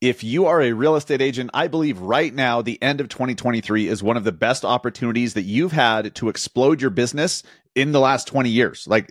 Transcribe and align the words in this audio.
if 0.00 0.24
you 0.24 0.46
are 0.46 0.62
a 0.62 0.72
real 0.72 0.96
estate 0.96 1.20
agent, 1.20 1.50
I 1.52 1.68
believe 1.68 2.00
right 2.00 2.32
now, 2.32 2.62
the 2.62 2.82
end 2.82 3.00
of 3.00 3.08
2023 3.08 3.86
is 3.86 4.02
one 4.02 4.16
of 4.16 4.24
the 4.24 4.32
best 4.32 4.64
opportunities 4.64 5.34
that 5.34 5.42
you've 5.42 5.72
had 5.72 6.14
to 6.16 6.30
explode 6.30 6.80
your 6.80 6.90
business 6.90 7.42
in 7.74 7.92
the 7.92 8.00
last 8.00 8.26
20 8.26 8.48
years. 8.48 8.86
Like 8.88 9.10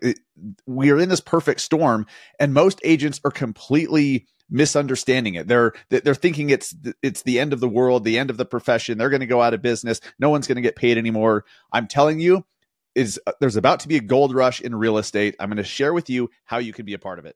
we 0.66 0.90
are 0.90 1.00
in 1.00 1.10
this 1.10 1.22
perfect 1.22 1.62
storm, 1.62 2.08
and 2.40 2.54
most 2.54 2.82
agents 2.84 3.22
are 3.24 3.32
completely 3.32 4.28
misunderstanding 4.50 5.36
it. 5.36 5.48
They're 5.48 5.74
they're 5.90 6.16
thinking 6.16 6.50
it's 6.50 6.76
it's 7.04 7.22
the 7.22 7.40
end 7.40 7.54
of 7.54 7.60
the 7.60 7.70
world, 7.70 8.04
the 8.04 8.18
end 8.18 8.32
of 8.32 8.38
the 8.38 8.46
profession. 8.46 8.98
They're 8.98 9.12
going 9.12 9.20
to 9.20 9.28
go 9.28 9.44
out 9.44 9.54
of 9.54 9.62
business. 9.62 10.02
No 10.18 10.32
one's 10.32 10.48
going 10.48 10.56
to 10.56 10.62
get 10.62 10.76
paid 10.76 10.98
anymore. 10.98 11.46
I'm 11.72 11.88
telling 11.88 12.20
you, 12.20 12.46
is 12.96 13.20
uh, 13.28 13.34
there's 13.40 13.58
about 13.58 13.82
to 13.82 13.88
be 13.88 13.98
a 13.98 14.02
gold 14.02 14.34
rush 14.34 14.60
in 14.60 14.76
real 14.76 14.98
estate. 14.98 15.36
I'm 15.40 15.50
going 15.50 15.58
to 15.58 15.64
share 15.64 15.94
with 15.94 16.10
you 16.10 16.32
how 16.46 16.58
you 16.58 16.74
can 16.74 16.86
be 16.86 16.96
a 16.96 17.00
part 17.00 17.20
of 17.20 17.26
it. 17.26 17.36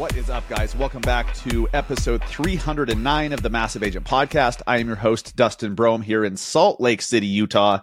What 0.00 0.16
is 0.16 0.30
up, 0.30 0.48
guys? 0.48 0.74
Welcome 0.74 1.02
back 1.02 1.34
to 1.40 1.68
episode 1.74 2.24
309 2.24 3.34
of 3.34 3.42
the 3.42 3.50
Massive 3.50 3.82
Agent 3.82 4.06
Podcast. 4.06 4.62
I 4.66 4.78
am 4.78 4.86
your 4.86 4.96
host, 4.96 5.36
Dustin 5.36 5.76
Brohm, 5.76 6.02
here 6.02 6.24
in 6.24 6.38
Salt 6.38 6.80
Lake 6.80 7.02
City, 7.02 7.26
Utah. 7.26 7.80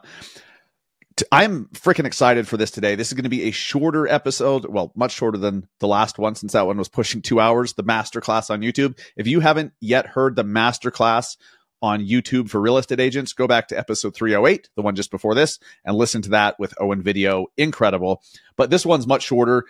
I'm 1.31 1.66
freaking 1.66 2.05
excited 2.05 2.48
for 2.48 2.57
this 2.57 2.71
today. 2.71 2.96
This 2.96 3.09
is 3.09 3.13
going 3.13 3.26
to 3.26 3.29
be 3.29 3.43
a 3.43 3.51
shorter 3.51 4.07
episode, 4.07 4.65
well, 4.65 4.91
much 4.96 5.12
shorter 5.12 5.37
than 5.37 5.68
the 5.77 5.87
last 5.87 6.18
one 6.18 6.34
since 6.34 6.54
that 6.54 6.65
one 6.65 6.79
was 6.79 6.90
pushing 6.90 7.21
two 7.21 7.40
hours, 7.40 7.74
the 7.74 7.84
masterclass 7.84 8.49
on 8.49 8.62
YouTube. 8.62 8.98
If 9.15 9.27
you 9.27 9.40
haven't 9.40 9.74
yet 9.79 10.07
heard 10.07 10.35
the 10.35 10.43
masterclass 10.43 11.37
on 11.84 12.04
YouTube 12.04 12.49
for 12.49 12.59
real 12.59 12.79
estate 12.79 12.99
agents, 12.99 13.34
go 13.34 13.46
back 13.46 13.68
to 13.68 13.77
episode 13.77 14.15
308, 14.15 14.70
the 14.76 14.81
one 14.81 14.96
just 14.96 15.12
before 15.12 15.35
this, 15.35 15.59
and 15.85 15.96
listen 15.96 16.24
to 16.24 16.29
that 16.29 16.57
with 16.57 16.74
Owen 16.81 17.04
Video. 17.04 17.46
Incredible. 17.57 18.24
But 18.55 18.71
this 18.71 18.87
one's 18.87 19.05
much 19.05 19.21
shorter. 19.21 19.65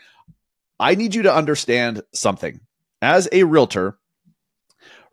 I 0.79 0.95
need 0.95 1.15
you 1.15 1.23
to 1.23 1.33
understand 1.33 2.03
something. 2.13 2.59
As 3.01 3.27
a 3.31 3.43
realtor, 3.43 3.97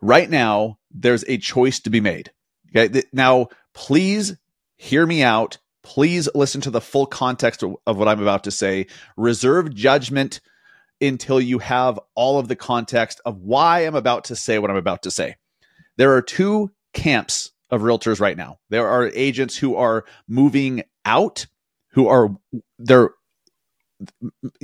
right 0.01 0.29
now, 0.29 0.79
there's 0.91 1.23
a 1.27 1.37
choice 1.37 1.79
to 1.81 1.89
be 1.89 2.01
made. 2.01 2.31
Okay. 2.75 3.03
Now, 3.13 3.47
please 3.73 4.37
hear 4.75 5.05
me 5.05 5.23
out. 5.23 5.57
Please 5.83 6.27
listen 6.33 6.61
to 6.61 6.71
the 6.71 6.81
full 6.81 7.05
context 7.05 7.63
of, 7.63 7.75
of 7.85 7.97
what 7.97 8.07
I'm 8.07 8.21
about 8.21 8.43
to 8.45 8.51
say. 8.51 8.87
Reserve 9.17 9.73
judgment 9.73 10.41
until 11.01 11.39
you 11.39 11.59
have 11.59 11.99
all 12.15 12.39
of 12.39 12.47
the 12.47 12.55
context 12.55 13.21
of 13.25 13.41
why 13.41 13.81
I'm 13.81 13.95
about 13.95 14.25
to 14.25 14.35
say 14.35 14.59
what 14.59 14.71
I'm 14.71 14.77
about 14.77 15.03
to 15.03 15.11
say. 15.11 15.35
There 15.97 16.13
are 16.13 16.21
two 16.21 16.71
camps 16.93 17.51
of 17.69 17.81
realtors 17.81 18.19
right 18.19 18.37
now. 18.37 18.59
There 18.69 18.87
are 18.87 19.11
agents 19.13 19.57
who 19.57 19.75
are 19.75 20.05
moving 20.27 20.83
out, 21.03 21.45
who 21.89 22.07
are 22.07 22.29
they're 22.79 23.11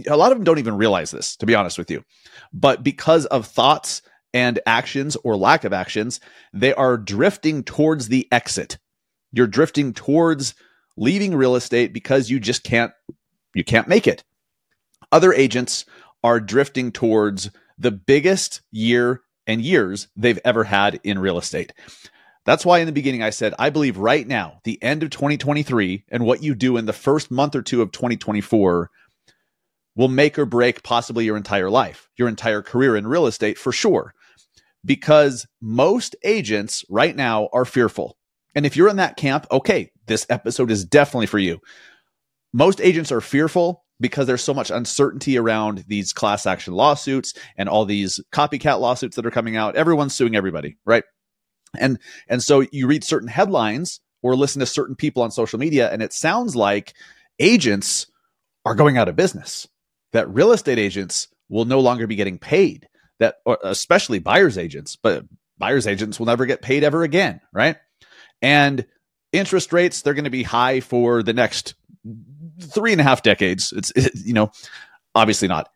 a 0.08 0.18
lot 0.18 0.32
of 0.32 0.38
them 0.38 0.44
don't 0.44 0.60
even 0.60 0.78
realize 0.78 1.12
this, 1.12 1.36
to 1.38 1.46
be 1.46 1.56
honest 1.56 1.78
with 1.78 1.90
you. 1.90 2.04
But 2.54 2.84
because 2.84 3.26
of 3.28 3.46
thoughts 3.46 4.02
and 4.34 4.60
actions 4.66 5.16
or 5.24 5.36
lack 5.36 5.64
of 5.64 5.74
actions, 5.74 6.20
they 6.54 6.74
are 6.74 6.98
drifting 6.98 7.64
towards 7.64 8.08
the 8.08 8.28
exit. 8.32 8.78
You're 9.32 9.48
drifting 9.48 9.94
towards 9.94 10.56
leaving 10.98 11.36
real 11.36 11.56
estate 11.56 11.94
because 11.94 12.30
you 12.30 12.40
just 12.40 12.64
can't 12.64 12.92
you 13.54 13.64
can't 13.64 13.88
make 13.88 14.08
it. 14.08 14.24
Other 15.12 15.34
agents 15.34 15.86
are 16.24 16.40
drifting 16.40 16.92
towards 16.92 17.50
the 17.78 17.92
biggest 17.92 18.62
year 18.72 19.22
and 19.48 19.62
years 19.62 20.08
they've 20.16 20.40
ever 20.46 20.64
had 20.64 21.00
in 21.04 21.20
real 21.20 21.38
estate. 21.38 21.74
That's 22.46 22.66
why 22.66 22.80
in 22.80 22.86
the 22.86 22.92
beginning 22.92 23.22
I 23.22 23.30
said, 23.30 23.54
I 23.60 23.70
believe 23.70 23.98
right 23.98 24.28
now, 24.28 24.62
the 24.64 24.82
end 24.82 25.04
of 25.04 25.10
2023 25.10 26.06
and 26.10 26.26
what 26.26 26.42
you 26.42 26.56
do 26.56 26.78
in 26.78 26.86
the 26.86 26.94
first 26.94 27.30
month 27.30 27.56
or 27.56 27.62
two 27.62 27.82
of 27.82 27.92
2024 27.92 28.90
will 29.96 30.08
make 30.08 30.40
or 30.40 30.46
break 30.46 30.84
possibly 30.84 31.26
your 31.26 31.38
entire 31.38 31.70
life, 31.70 32.10
your 32.18 32.28
entire 32.28 32.62
career 32.62 32.96
in 32.96 33.08
real 33.08 33.28
estate 33.28 33.58
for 33.58 33.72
sure. 33.72 34.14
Because 34.84 35.46
most 35.62 36.16
agents 36.24 36.84
right 36.90 37.16
now 37.16 37.50
are 37.54 37.66
fearful. 37.66 38.18
And 38.56 38.66
if 38.66 38.76
you're 38.76 38.90
in 38.90 38.96
that 38.98 39.18
camp, 39.18 39.46
okay, 39.52 39.92
this 40.08 40.26
episode 40.30 40.72
is 40.72 40.86
definitely 40.86 41.28
for 41.28 41.40
you. 41.40 41.60
Most 42.54 42.82
agents 42.82 43.12
are 43.12 43.22
fearful 43.22 43.86
because 44.00 44.28
there's 44.28 44.44
so 44.44 44.54
much 44.54 44.72
uncertainty 44.72 45.38
around 45.38 45.86
these 45.88 46.12
class 46.12 46.46
action 46.46 46.74
lawsuits 46.74 47.34
and 47.56 47.70
all 47.70 47.86
these 47.86 48.20
copycat 48.34 48.80
lawsuits 48.80 49.16
that 49.16 49.26
are 49.26 49.32
coming 49.32 49.56
out. 49.56 49.76
Everyone's 49.76 50.16
suing 50.16 50.36
everybody, 50.36 50.78
right? 50.86 51.04
And 51.80 52.00
and 52.28 52.44
so 52.44 52.66
you 52.72 52.88
read 52.88 53.04
certain 53.04 53.30
headlines 53.30 54.02
or 54.24 54.36
listen 54.36 54.60
to 54.60 54.66
certain 54.66 54.96
people 54.96 55.24
on 55.24 55.32
social 55.32 55.60
media 55.60 55.90
and 55.92 56.02
it 56.02 56.12
sounds 56.12 56.56
like 56.56 56.94
agents 57.40 58.08
are 58.66 58.76
going 58.76 58.98
out 58.98 59.08
of 59.08 59.16
business 59.16 59.68
that 60.14 60.30
real 60.30 60.52
estate 60.52 60.80
agents 60.80 61.28
will 61.50 61.66
no 61.66 61.80
longer 61.80 62.08
be 62.08 62.16
getting 62.16 62.38
paid 62.40 62.88
that 63.20 63.36
especially 63.64 64.20
buyers 64.20 64.58
agents 64.58 64.98
but 65.02 65.24
buyers 65.58 65.86
agents 65.86 66.20
will 66.20 66.26
never 66.26 66.46
get 66.46 66.62
paid 66.62 66.84
ever 66.84 67.04
again 67.04 67.40
right? 67.54 67.78
And 68.42 68.86
interest 69.32 69.72
rates 69.72 70.02
they're 70.02 70.16
going 70.16 70.26
to 70.26 70.32
be 70.32 70.44
high 70.44 70.80
for 70.80 71.24
the 71.24 71.34
next 71.34 71.76
three 72.60 72.92
and 72.92 73.00
a 73.00 73.04
half 73.04 73.22
decades. 73.22 73.72
It's 73.76 73.92
it, 73.96 74.12
you 74.16 74.34
know 74.34 74.52
obviously 75.14 75.48
not. 75.48 75.70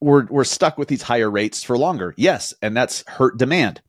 We're 0.00 0.26
we're 0.26 0.44
stuck 0.44 0.76
with 0.76 0.88
these 0.88 1.02
higher 1.02 1.30
rates 1.30 1.62
for 1.64 1.78
longer. 1.78 2.14
Yes 2.16 2.52
and 2.60 2.76
that's 2.76 3.02
hurt 3.08 3.38
demand. 3.38 3.80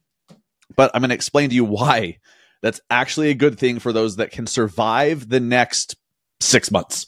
But 0.75 0.91
i'm 0.93 1.01
going 1.01 1.09
to 1.09 1.15
explain 1.15 1.49
to 1.49 1.55
you 1.55 1.65
why 1.65 2.19
that's 2.61 2.81
actually 2.89 3.29
a 3.29 3.35
good 3.35 3.59
thing 3.59 3.79
for 3.79 3.91
those 3.91 4.15
that 4.15 4.31
can 4.31 4.47
survive 4.47 5.27
the 5.27 5.39
next 5.39 5.95
six 6.39 6.71
months. 6.71 7.07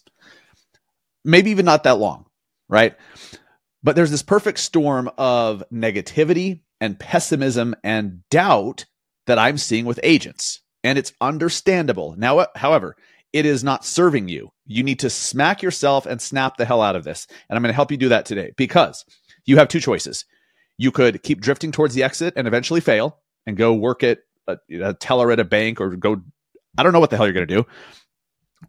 Maybe 1.24 1.52
even 1.52 1.66
not 1.66 1.84
that 1.84 1.98
long 1.98 2.26
right? 2.70 2.96
But 3.84 3.96
there's 3.96 4.12
this 4.12 4.24
perfect 4.24 4.60
storm 4.60 5.10
of 5.18 5.64
negativity 5.74 6.62
and 6.80 7.00
pessimism 7.00 7.76
and 7.84 8.22
doubt 8.30 8.86
that 9.28 9.40
I'm 9.40 9.58
seeing 9.58 9.86
with 9.86 10.00
agents. 10.04 10.62
And 10.84 10.98
it's 10.98 11.14
understandable. 11.20 12.16
Now, 12.18 12.40
uh, 12.40 12.46
however, 12.56 12.96
it 13.34 13.46
is 13.46 13.64
not 13.64 13.86
serving 13.86 14.28
you. 14.30 14.50
You 14.66 14.84
need 14.84 15.00
to 15.00 15.10
smack 15.10 15.62
yourself 15.62 16.06
and 16.06 16.22
snap 16.22 16.58
the 16.58 16.66
hell 16.66 16.82
out 16.82 16.96
of 16.96 17.04
this. 17.04 17.28
And 17.50 17.56
I'm 17.56 17.62
going 17.62 17.72
to 17.72 17.76
help 17.76 17.92
you 17.92 17.98
do 17.98 18.10
that 18.10 18.26
today 18.26 18.54
because 18.56 19.06
you 19.46 19.58
have 19.58 19.68
two 19.68 19.80
choices. 19.80 20.26
You 20.78 20.92
could 20.92 21.22
keep 21.22 21.42
drifting 21.42 21.72
towards 21.72 21.94
the 21.94 22.04
exit 22.04 22.34
and 22.38 22.48
eventually 22.48 22.80
fail 22.80 23.20
and 23.46 23.58
go 23.58 23.74
work 23.74 24.04
at 24.04 24.20
a, 24.48 24.58
a 24.82 24.94
teller 24.94 25.32
at 25.32 25.40
a 25.40 25.44
bank 25.44 25.82
or 25.82 25.96
go, 25.96 26.22
I 26.78 26.84
don't 26.84 26.94
know 26.94 27.00
what 27.00 27.10
the 27.10 27.18
hell 27.18 27.26
you're 27.26 27.34
going 27.34 27.48
to 27.48 27.56
do. 27.56 27.68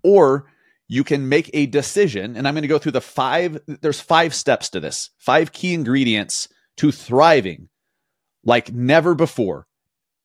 Or 0.03 0.47
you 0.93 1.05
can 1.05 1.29
make 1.29 1.49
a 1.55 1.67
decision 1.67 2.37
and 2.37 2.47
i'm 2.47 2.55
going 2.55 2.63
to 2.63 2.69
go 2.69 2.79
through 2.79 2.93
the 2.93 3.01
five 3.01 3.59
there's 3.81 4.01
five 4.01 4.35
steps 4.35 4.69
to 4.69 4.81
this 4.81 5.11
five 5.19 5.53
key 5.53 5.73
ingredients 5.73 6.49
to 6.77 6.91
thriving 6.91 7.69
like 8.45 8.73
never 8.73 9.15
before 9.15 9.67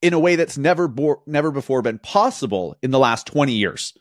in 0.02 0.14
a 0.14 0.20
way 0.20 0.36
that's 0.36 0.58
never 0.58 0.88
bo- 0.88 1.22
never 1.26 1.52
before 1.52 1.82
been 1.82 2.00
possible 2.00 2.76
in 2.82 2.92
the 2.92 3.00
last 3.00 3.28
20 3.28 3.54
years 3.54 3.94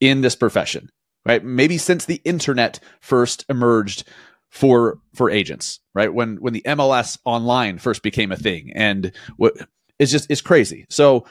in 0.00 0.20
this 0.20 0.36
profession 0.36 0.88
right? 1.26 1.42
Maybe 1.42 1.78
since 1.78 2.04
the 2.04 2.20
internet 2.24 2.80
first 3.00 3.44
emerged 3.48 4.04
for 4.50 4.98
for 5.14 5.30
agents 5.30 5.80
right? 5.94 6.12
When 6.12 6.36
when 6.36 6.52
the 6.52 6.62
mls 6.66 7.18
online 7.24 7.78
first 7.78 8.02
became 8.02 8.30
a 8.30 8.36
thing 8.36 8.72
and 8.74 9.12
what 9.36 9.54
it's 9.98 10.12
just 10.12 10.30
it's 10.30 10.40
crazy. 10.40 10.86
So 10.90 11.26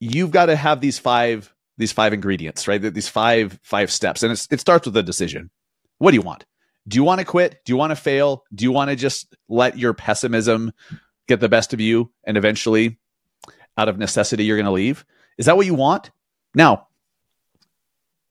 you've 0.00 0.30
got 0.30 0.46
to 0.46 0.56
have 0.56 0.80
these 0.80 0.98
five 0.98 1.52
these 1.78 1.92
five 1.92 2.12
ingredients, 2.12 2.66
right? 2.68 2.80
These 2.80 3.08
five 3.08 3.58
five 3.62 3.90
steps, 3.90 4.22
and 4.22 4.32
it 4.32 4.60
starts 4.60 4.86
with 4.86 4.96
a 4.96 5.02
decision. 5.02 5.50
What 5.98 6.10
do 6.10 6.16
you 6.16 6.22
want? 6.22 6.44
Do 6.88 6.96
you 6.96 7.04
want 7.04 7.20
to 7.20 7.24
quit? 7.24 7.64
Do 7.64 7.72
you 7.72 7.76
want 7.76 7.90
to 7.90 7.96
fail? 7.96 8.44
Do 8.54 8.64
you 8.64 8.72
want 8.72 8.90
to 8.90 8.96
just 8.96 9.34
let 9.48 9.78
your 9.78 9.92
pessimism 9.92 10.72
get 11.26 11.40
the 11.40 11.48
best 11.48 11.72
of 11.72 11.80
you, 11.80 12.12
and 12.24 12.36
eventually, 12.36 12.98
out 13.76 13.88
of 13.88 13.98
necessity, 13.98 14.44
you're 14.44 14.56
going 14.56 14.66
to 14.66 14.72
leave? 14.72 15.04
Is 15.38 15.46
that 15.46 15.56
what 15.56 15.66
you 15.66 15.74
want? 15.74 16.10
Now, 16.54 16.88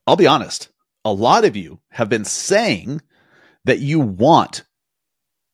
I'll 0.06 0.16
be 0.16 0.26
honest. 0.26 0.68
A 1.04 1.12
lot 1.12 1.44
of 1.44 1.56
you 1.56 1.80
have 1.90 2.08
been 2.08 2.24
saying 2.24 3.00
that 3.64 3.78
you 3.78 4.00
want 4.00 4.64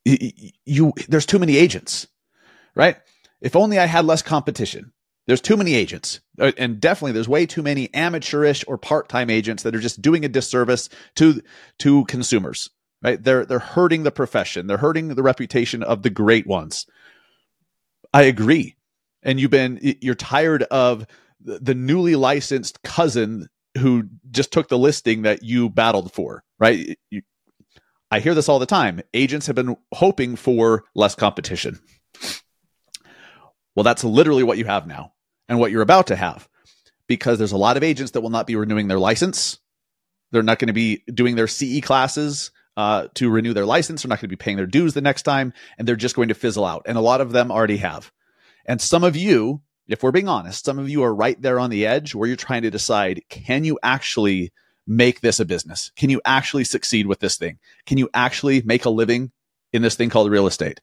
you, 0.04 0.30
you 0.64 0.92
there's 1.08 1.26
too 1.26 1.38
many 1.38 1.56
agents, 1.56 2.06
right? 2.74 2.96
If 3.40 3.56
only 3.56 3.78
I 3.78 3.86
had 3.86 4.04
less 4.04 4.22
competition. 4.22 4.92
There's 5.26 5.40
too 5.40 5.56
many 5.56 5.74
agents, 5.74 6.20
uh, 6.40 6.52
and 6.58 6.80
definitely 6.80 7.12
there's 7.12 7.28
way 7.28 7.46
too 7.46 7.62
many 7.62 7.92
amateurish 7.94 8.64
or 8.66 8.76
part-time 8.76 9.30
agents 9.30 9.62
that 9.62 9.74
are 9.74 9.80
just 9.80 10.02
doing 10.02 10.24
a 10.24 10.28
disservice 10.28 10.88
to 11.16 11.40
to 11.78 12.04
consumers. 12.06 12.70
Right? 13.02 13.22
They're 13.22 13.44
they're 13.44 13.58
hurting 13.58 14.02
the 14.02 14.10
profession. 14.12 14.66
They're 14.66 14.76
hurting 14.78 15.08
the 15.08 15.22
reputation 15.22 15.82
of 15.82 16.02
the 16.02 16.10
great 16.10 16.46
ones. 16.46 16.86
I 18.12 18.22
agree. 18.22 18.76
And 19.22 19.40
you've 19.40 19.50
been 19.50 19.78
you're 20.00 20.14
tired 20.14 20.64
of 20.64 21.06
the, 21.44 21.74
newly 21.74 22.16
licensed 22.16 22.82
cousin 22.82 23.48
who 23.78 24.04
just 24.30 24.52
took 24.52 24.68
the 24.68 24.78
listing 24.78 25.22
that 25.22 25.42
you 25.42 25.68
battled 25.68 26.12
for, 26.12 26.44
right? 26.58 26.98
You, 27.10 27.22
I 28.10 28.20
hear 28.20 28.34
this 28.34 28.48
all 28.48 28.58
the 28.58 28.66
time. 28.66 29.00
Agents 29.14 29.46
have 29.46 29.56
been 29.56 29.76
hoping 29.92 30.36
for 30.36 30.84
less 30.94 31.14
competition. 31.14 31.80
Well, 33.74 33.84
that's 33.84 34.04
literally 34.04 34.42
what 34.42 34.58
you 34.58 34.64
have 34.64 34.86
now 34.86 35.12
and 35.48 35.58
what 35.58 35.70
you're 35.70 35.82
about 35.82 36.08
to 36.08 36.16
have 36.16 36.48
because 37.06 37.38
there's 37.38 37.52
a 37.52 37.58
lot 37.58 37.76
of 37.76 37.82
agents 37.82 38.12
that 38.12 38.20
will 38.20 38.30
not 38.30 38.46
be 38.46 38.56
renewing 38.56 38.88
their 38.88 38.98
license. 38.98 39.58
They're 40.30 40.42
not 40.42 40.58
going 40.58 40.68
to 40.68 40.72
be 40.72 41.02
doing 41.12 41.36
their 41.36 41.46
CE 41.46 41.80
classes 41.82 42.50
uh, 42.76 43.08
to 43.14 43.30
renew 43.30 43.52
their 43.52 43.66
license. 43.66 44.02
They're 44.02 44.08
not 44.08 44.16
going 44.16 44.28
to 44.30 44.36
be 44.36 44.36
paying 44.36 44.56
their 44.56 44.66
dues 44.66 44.94
the 44.94 45.00
next 45.00 45.22
time, 45.22 45.52
and 45.76 45.86
they're 45.86 45.96
just 45.96 46.16
going 46.16 46.28
to 46.28 46.34
fizzle 46.34 46.64
out. 46.64 46.82
And 46.86 46.96
a 46.96 47.02
lot 47.02 47.20
of 47.20 47.32
them 47.32 47.50
already 47.50 47.78
have. 47.78 48.10
And 48.64 48.80
some 48.80 49.04
of 49.04 49.16
you, 49.16 49.60
if 49.88 50.02
we're 50.02 50.12
being 50.12 50.28
honest, 50.28 50.64
some 50.64 50.78
of 50.78 50.88
you 50.88 51.02
are 51.02 51.14
right 51.14 51.40
there 51.40 51.60
on 51.60 51.70
the 51.70 51.86
edge 51.86 52.14
where 52.14 52.26
you're 52.26 52.36
trying 52.36 52.62
to 52.62 52.70
decide 52.70 53.22
can 53.28 53.64
you 53.64 53.78
actually 53.82 54.52
make 54.86 55.20
this 55.20 55.40
a 55.40 55.44
business? 55.44 55.92
Can 55.96 56.10
you 56.10 56.20
actually 56.24 56.64
succeed 56.64 57.06
with 57.06 57.20
this 57.20 57.36
thing? 57.36 57.58
Can 57.86 57.98
you 57.98 58.08
actually 58.14 58.62
make 58.62 58.84
a 58.84 58.90
living 58.90 59.32
in 59.72 59.82
this 59.82 59.96
thing 59.96 60.10
called 60.10 60.30
real 60.30 60.46
estate? 60.46 60.80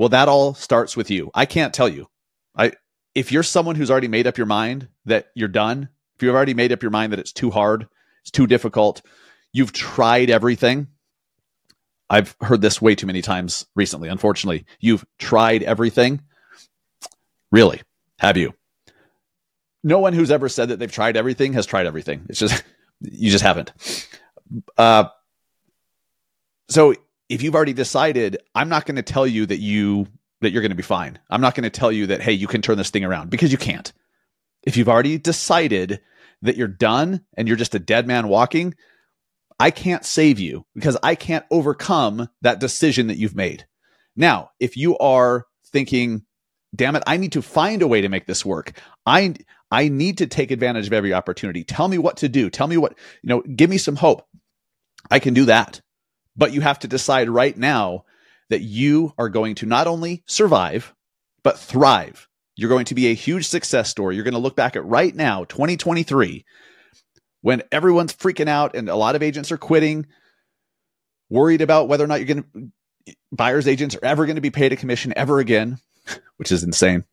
Well, 0.00 0.08
that 0.08 0.28
all 0.30 0.54
starts 0.54 0.96
with 0.96 1.10
you. 1.10 1.30
I 1.34 1.44
can't 1.44 1.74
tell 1.74 1.86
you. 1.86 2.08
I 2.56 2.72
if 3.14 3.30
you're 3.30 3.42
someone 3.42 3.76
who's 3.76 3.90
already 3.90 4.08
made 4.08 4.26
up 4.26 4.38
your 4.38 4.46
mind 4.46 4.88
that 5.04 5.26
you're 5.34 5.46
done, 5.46 5.90
if 6.16 6.22
you've 6.22 6.34
already 6.34 6.54
made 6.54 6.72
up 6.72 6.80
your 6.80 6.90
mind 6.90 7.12
that 7.12 7.18
it's 7.18 7.34
too 7.34 7.50
hard, 7.50 7.86
it's 8.22 8.30
too 8.30 8.46
difficult, 8.46 9.02
you've 9.52 9.74
tried 9.74 10.30
everything. 10.30 10.86
I've 12.08 12.34
heard 12.40 12.62
this 12.62 12.80
way 12.80 12.94
too 12.94 13.06
many 13.06 13.20
times 13.20 13.66
recently, 13.76 14.08
unfortunately. 14.08 14.64
You've 14.78 15.04
tried 15.18 15.62
everything. 15.64 16.22
Really? 17.52 17.82
Have 18.20 18.38
you? 18.38 18.54
no 19.84 19.98
one 19.98 20.14
who's 20.14 20.30
ever 20.30 20.48
said 20.48 20.70
that 20.70 20.78
they've 20.78 20.90
tried 20.90 21.18
everything 21.18 21.52
has 21.52 21.66
tried 21.66 21.86
everything. 21.86 22.24
It's 22.30 22.38
just 22.38 22.64
you 23.02 23.30
just 23.30 23.44
haven't. 23.44 24.06
Uh, 24.78 25.08
so 26.70 26.94
if 27.30 27.42
you've 27.42 27.54
already 27.54 27.72
decided, 27.72 28.38
I'm 28.54 28.68
not 28.68 28.84
going 28.84 28.96
to 28.96 29.02
tell 29.02 29.26
you 29.26 29.46
that 29.46 29.60
you 29.60 30.08
that 30.40 30.50
you're 30.50 30.62
going 30.62 30.70
to 30.70 30.76
be 30.76 30.82
fine. 30.82 31.18
I'm 31.30 31.40
not 31.40 31.54
going 31.54 31.64
to 31.64 31.70
tell 31.70 31.92
you 31.92 32.08
that 32.08 32.20
hey, 32.20 32.32
you 32.32 32.46
can 32.46 32.60
turn 32.60 32.76
this 32.76 32.90
thing 32.90 33.04
around 33.04 33.30
because 33.30 33.52
you 33.52 33.58
can't. 33.58 33.90
If 34.62 34.76
you've 34.76 34.88
already 34.88 35.16
decided 35.16 36.00
that 36.42 36.56
you're 36.56 36.68
done 36.68 37.24
and 37.36 37.46
you're 37.46 37.56
just 37.56 37.74
a 37.74 37.78
dead 37.78 38.06
man 38.06 38.28
walking, 38.28 38.74
I 39.58 39.70
can't 39.70 40.04
save 40.04 40.38
you 40.38 40.66
because 40.74 40.96
I 41.02 41.14
can't 41.14 41.46
overcome 41.50 42.28
that 42.42 42.60
decision 42.60 43.06
that 43.06 43.18
you've 43.18 43.36
made. 43.36 43.66
Now, 44.16 44.50
if 44.58 44.76
you 44.76 44.98
are 44.98 45.46
thinking, 45.66 46.24
damn 46.74 46.96
it, 46.96 47.02
I 47.06 47.16
need 47.16 47.32
to 47.32 47.42
find 47.42 47.80
a 47.82 47.86
way 47.86 48.00
to 48.00 48.08
make 48.08 48.26
this 48.26 48.44
work. 48.44 48.72
I 49.06 49.34
I 49.70 49.88
need 49.88 50.18
to 50.18 50.26
take 50.26 50.50
advantage 50.50 50.88
of 50.88 50.92
every 50.92 51.14
opportunity. 51.14 51.62
Tell 51.62 51.86
me 51.86 51.98
what 51.98 52.16
to 52.18 52.28
do. 52.28 52.50
Tell 52.50 52.66
me 52.66 52.76
what, 52.76 52.98
you 53.22 53.28
know, 53.28 53.40
give 53.42 53.70
me 53.70 53.78
some 53.78 53.96
hope. 53.96 54.26
I 55.10 55.20
can 55.20 55.32
do 55.32 55.44
that. 55.44 55.80
But 56.40 56.54
you 56.54 56.62
have 56.62 56.78
to 56.78 56.88
decide 56.88 57.28
right 57.28 57.54
now 57.54 58.06
that 58.48 58.62
you 58.62 59.12
are 59.18 59.28
going 59.28 59.56
to 59.56 59.66
not 59.66 59.86
only 59.86 60.22
survive, 60.24 60.94
but 61.42 61.58
thrive. 61.58 62.28
You're 62.56 62.70
going 62.70 62.86
to 62.86 62.94
be 62.94 63.08
a 63.08 63.14
huge 63.14 63.46
success 63.46 63.90
story. 63.90 64.14
You're 64.14 64.24
going 64.24 64.32
to 64.32 64.40
look 64.40 64.56
back 64.56 64.74
at 64.74 64.84
right 64.86 65.14
now, 65.14 65.44
2023, 65.44 66.46
when 67.42 67.62
everyone's 67.70 68.14
freaking 68.14 68.48
out 68.48 68.74
and 68.74 68.88
a 68.88 68.96
lot 68.96 69.16
of 69.16 69.22
agents 69.22 69.52
are 69.52 69.58
quitting, 69.58 70.06
worried 71.28 71.60
about 71.60 71.88
whether 71.88 72.04
or 72.04 72.06
not 72.06 72.20
you're 72.20 72.34
going 72.34 72.72
to, 73.06 73.14
buyer's 73.30 73.68
agents 73.68 73.94
are 73.94 74.04
ever 74.04 74.24
going 74.24 74.36
to 74.36 74.42
be 74.42 74.50
paid 74.50 74.72
a 74.72 74.76
commission 74.76 75.12
ever 75.16 75.40
again, 75.40 75.78
which 76.38 76.50
is 76.50 76.64
insane. 76.64 77.04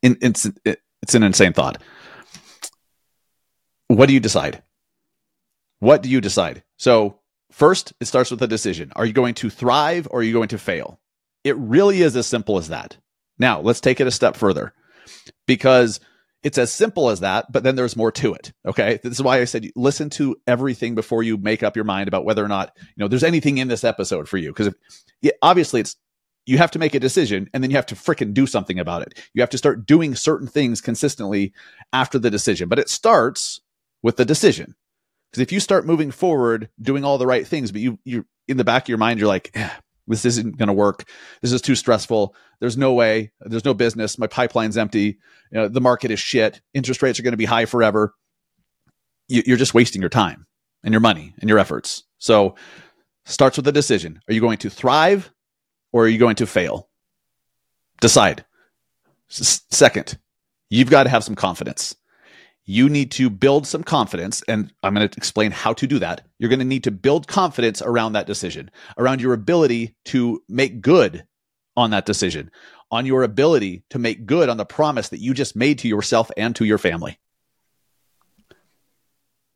In, 0.00 0.16
it's, 0.22 0.50
it, 0.64 0.80
it's 1.02 1.14
an 1.14 1.22
insane 1.22 1.52
thought. 1.52 1.82
What 3.88 4.06
do 4.06 4.14
you 4.14 4.20
decide? 4.20 4.62
What 5.80 6.02
do 6.02 6.08
you 6.08 6.22
decide? 6.22 6.62
So, 6.78 7.18
first, 7.52 7.92
it 8.00 8.06
starts 8.06 8.30
with 8.30 8.42
a 8.42 8.48
decision. 8.48 8.92
Are 8.96 9.06
you 9.06 9.12
going 9.12 9.34
to 9.34 9.50
thrive 9.50 10.08
or 10.10 10.20
are 10.20 10.22
you 10.22 10.32
going 10.32 10.48
to 10.48 10.58
fail? 10.58 11.00
It 11.44 11.56
really 11.56 12.02
is 12.02 12.16
as 12.16 12.26
simple 12.26 12.58
as 12.58 12.68
that. 12.68 12.96
Now, 13.38 13.60
let's 13.60 13.80
take 13.80 14.00
it 14.00 14.06
a 14.06 14.12
step 14.12 14.36
further 14.36 14.72
because 15.46 16.00
it's 16.42 16.58
as 16.58 16.72
simple 16.72 17.08
as 17.08 17.20
that, 17.20 17.50
but 17.50 17.62
then 17.62 17.76
there's 17.76 17.96
more 17.96 18.12
to 18.12 18.34
it. 18.34 18.52
Okay. 18.66 18.98
This 19.02 19.12
is 19.12 19.22
why 19.22 19.40
I 19.40 19.44
said 19.44 19.70
listen 19.76 20.10
to 20.10 20.36
everything 20.46 20.94
before 20.94 21.22
you 21.22 21.36
make 21.36 21.62
up 21.62 21.76
your 21.76 21.84
mind 21.84 22.08
about 22.08 22.24
whether 22.24 22.44
or 22.44 22.48
not, 22.48 22.72
you 22.78 22.86
know, 22.98 23.08
there's 23.08 23.24
anything 23.24 23.58
in 23.58 23.68
this 23.68 23.84
episode 23.84 24.28
for 24.28 24.38
you. 24.38 24.52
Because 24.52 24.74
yeah, 25.20 25.32
obviously 25.40 25.80
it's 25.80 25.96
you 26.44 26.58
have 26.58 26.72
to 26.72 26.78
make 26.80 26.94
a 26.94 27.00
decision 27.00 27.48
and 27.54 27.62
then 27.62 27.70
you 27.70 27.76
have 27.76 27.86
to 27.86 27.94
fricking 27.94 28.34
do 28.34 28.46
something 28.46 28.78
about 28.78 29.02
it. 29.02 29.20
You 29.34 29.42
have 29.42 29.50
to 29.50 29.58
start 29.58 29.86
doing 29.86 30.16
certain 30.16 30.48
things 30.48 30.80
consistently 30.80 31.52
after 31.92 32.18
the 32.18 32.30
decision. 32.30 32.68
But 32.68 32.80
it 32.80 32.88
starts 32.88 33.60
with 34.02 34.16
the 34.16 34.24
decision. 34.24 34.74
Because 35.32 35.42
if 35.42 35.52
you 35.52 35.60
start 35.60 35.86
moving 35.86 36.10
forward, 36.10 36.68
doing 36.80 37.04
all 37.04 37.16
the 37.16 37.26
right 37.26 37.46
things, 37.46 37.72
but 37.72 37.80
you 37.80 37.98
you 38.04 38.26
in 38.46 38.58
the 38.58 38.64
back 38.64 38.82
of 38.82 38.88
your 38.90 38.98
mind, 38.98 39.18
you're 39.18 39.28
like, 39.28 39.50
eh, 39.54 39.70
this 40.06 40.26
isn't 40.26 40.58
going 40.58 40.66
to 40.66 40.74
work. 40.74 41.08
This 41.40 41.52
is 41.52 41.62
too 41.62 41.74
stressful. 41.74 42.34
There's 42.60 42.76
no 42.76 42.92
way. 42.92 43.32
There's 43.40 43.64
no 43.64 43.72
business. 43.72 44.18
My 44.18 44.26
pipeline's 44.26 44.76
empty. 44.76 45.18
You 45.50 45.58
know, 45.58 45.68
the 45.68 45.80
market 45.80 46.10
is 46.10 46.20
shit. 46.20 46.60
Interest 46.74 47.02
rates 47.02 47.18
are 47.18 47.22
going 47.22 47.32
to 47.32 47.38
be 47.38 47.46
high 47.46 47.64
forever. 47.64 48.14
You, 49.28 49.42
you're 49.46 49.56
just 49.56 49.74
wasting 49.74 50.02
your 50.02 50.10
time 50.10 50.46
and 50.84 50.92
your 50.92 51.00
money 51.00 51.34
and 51.38 51.48
your 51.48 51.58
efforts. 51.58 52.04
So 52.18 52.56
starts 53.24 53.56
with 53.56 53.66
a 53.68 53.72
decision. 53.72 54.20
Are 54.28 54.34
you 54.34 54.40
going 54.40 54.58
to 54.58 54.70
thrive 54.70 55.32
or 55.92 56.04
are 56.04 56.08
you 56.08 56.18
going 56.18 56.36
to 56.36 56.46
fail? 56.46 56.90
Decide. 58.00 58.44
S- 59.30 59.62
second, 59.70 60.18
you've 60.68 60.90
got 60.90 61.04
to 61.04 61.08
have 61.08 61.24
some 61.24 61.36
confidence. 61.36 61.96
You 62.64 62.88
need 62.88 63.10
to 63.12 63.28
build 63.28 63.66
some 63.66 63.82
confidence, 63.82 64.42
and 64.46 64.72
I'm 64.82 64.94
going 64.94 65.08
to 65.08 65.16
explain 65.16 65.50
how 65.50 65.72
to 65.74 65.86
do 65.86 65.98
that. 65.98 66.26
You're 66.38 66.48
going 66.48 66.60
to 66.60 66.64
need 66.64 66.84
to 66.84 66.90
build 66.90 67.26
confidence 67.26 67.82
around 67.82 68.12
that 68.12 68.26
decision, 68.26 68.70
around 68.96 69.20
your 69.20 69.32
ability 69.32 69.96
to 70.06 70.42
make 70.48 70.80
good 70.80 71.24
on 71.76 71.90
that 71.90 72.06
decision, 72.06 72.50
on 72.90 73.06
your 73.06 73.24
ability 73.24 73.82
to 73.90 73.98
make 73.98 74.26
good 74.26 74.48
on 74.48 74.58
the 74.58 74.64
promise 74.64 75.08
that 75.08 75.20
you 75.20 75.34
just 75.34 75.56
made 75.56 75.80
to 75.80 75.88
yourself 75.88 76.30
and 76.36 76.54
to 76.56 76.64
your 76.64 76.78
family. 76.78 77.18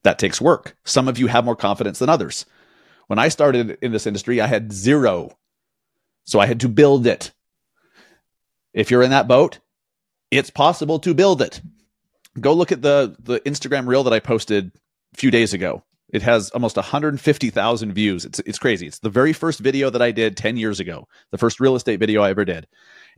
That 0.03 0.19
takes 0.19 0.41
work. 0.41 0.77
Some 0.85 1.09
of 1.09 1.19
you 1.19 1.29
have 1.29 1.45
more 1.45 1.57
confidence 1.57 1.99
than 1.99 2.09
others. 2.09 2.47
When 3.07 3.19
I 3.19 3.29
started 3.29 3.79
in 3.83 3.93
this 3.93 4.07
industry, 4.07 4.41
I 4.41 4.47
had 4.47 4.73
zero 4.73 5.37
so 6.27 6.41
I 6.41 6.47
had 6.47 6.61
to 6.61 6.69
build 6.69 7.07
it. 7.07 7.33
If 8.75 8.91
you're 8.91 9.03
in 9.03 9.11
that 9.11 9.29
boat, 9.29 9.61
it's 10.31 10.51
possible 10.51 10.99
to 11.01 11.15
build 11.15 11.41
it. 11.41 11.63
Go 12.41 12.53
look 12.53 12.73
at 12.73 12.83
the 12.83 13.17
the 13.19 13.41
Instagram 13.41 13.87
reel 13.87 14.05
that 14.05 14.13
I 14.13 14.21
posted 14.21 14.73
a 15.15 15.17
few 15.17 15.31
days 15.31 15.53
ago. 15.53 15.83
It 16.09 16.23
has 16.23 16.51
almost 16.51 16.77
150,000 16.77 17.93
views. 17.93 18.25
It's 18.25 18.39
it's 18.41 18.59
crazy. 18.59 18.87
It's 18.87 19.01
the 19.01 19.11
very 19.11 19.33
first 19.33 19.61
video 19.61 19.91
that 19.91 20.03
I 20.03 20.13
did 20.13 20.37
10 20.37 20.57
years 20.57 20.81
ago. 20.81 21.09
The 21.33 21.39
first 21.39 21.61
real 21.61 21.75
estate 21.75 21.99
video 21.99 22.23
I 22.23 22.31
ever 22.31 22.45
did. 22.45 22.67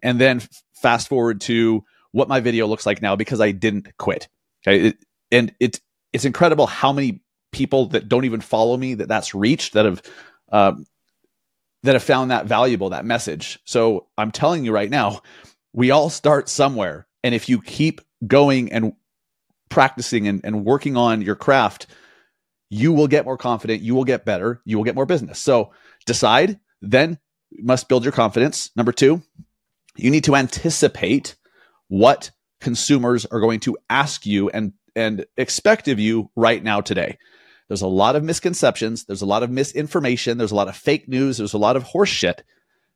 And 0.02 0.20
then 0.20 0.42
fast 0.74 1.08
forward 1.08 1.40
to 1.42 1.84
what 2.12 2.28
my 2.28 2.40
video 2.40 2.66
looks 2.66 2.86
like 2.86 3.02
now 3.02 3.16
because 3.16 3.40
I 3.40 3.52
didn't 3.52 3.96
quit. 3.98 4.28
Okay? 4.66 4.88
It, 4.88 4.96
and 5.30 5.54
it's 5.60 5.80
it's 6.12 6.24
incredible 6.24 6.66
how 6.66 6.92
many 6.92 7.22
people 7.52 7.86
that 7.86 8.08
don't 8.08 8.24
even 8.24 8.40
follow 8.40 8.76
me 8.76 8.94
that 8.94 9.08
that's 9.08 9.34
reached 9.34 9.74
that 9.74 9.84
have 9.84 10.02
um, 10.50 10.86
that 11.82 11.94
have 11.94 12.02
found 12.02 12.30
that 12.30 12.46
valuable, 12.46 12.90
that 12.90 13.04
message. 13.04 13.58
So 13.64 14.06
I'm 14.16 14.30
telling 14.30 14.64
you 14.64 14.72
right 14.72 14.90
now, 14.90 15.20
we 15.72 15.90
all 15.90 16.10
start 16.10 16.48
somewhere. 16.48 17.06
And 17.22 17.34
if 17.34 17.48
you 17.48 17.60
keep 17.60 18.00
going 18.26 18.72
and 18.72 18.94
practicing 19.68 20.28
and, 20.28 20.40
and 20.44 20.64
working 20.64 20.96
on 20.96 21.22
your 21.22 21.36
craft, 21.36 21.86
you 22.70 22.92
will 22.92 23.08
get 23.08 23.24
more 23.24 23.38
confident, 23.38 23.82
you 23.82 23.94
will 23.94 24.04
get 24.04 24.24
better, 24.24 24.60
you 24.64 24.76
will 24.76 24.84
get 24.84 24.94
more 24.94 25.06
business. 25.06 25.38
So 25.38 25.72
decide, 26.06 26.58
then 26.82 27.18
must 27.52 27.88
build 27.88 28.04
your 28.04 28.12
confidence. 28.12 28.70
Number 28.76 28.92
two, 28.92 29.22
you 29.96 30.10
need 30.10 30.24
to 30.24 30.36
anticipate 30.36 31.36
what 31.88 32.30
consumers 32.60 33.24
are 33.26 33.40
going 33.40 33.60
to 33.60 33.78
ask 33.88 34.26
you 34.26 34.50
and 34.50 34.72
and 34.96 35.26
expect 35.36 35.86
of 35.86 36.00
you 36.00 36.30
right 36.34 36.62
now 36.62 36.80
today. 36.80 37.18
There's 37.68 37.82
a 37.82 37.86
lot 37.86 38.16
of 38.16 38.24
misconceptions. 38.24 39.04
There's 39.04 39.22
a 39.22 39.26
lot 39.26 39.42
of 39.42 39.50
misinformation. 39.50 40.38
There's 40.38 40.50
a 40.50 40.56
lot 40.56 40.68
of 40.68 40.76
fake 40.76 41.08
news. 41.08 41.38
There's 41.38 41.54
a 41.54 41.58
lot 41.58 41.76
of 41.76 41.84
horseshit 41.84 42.40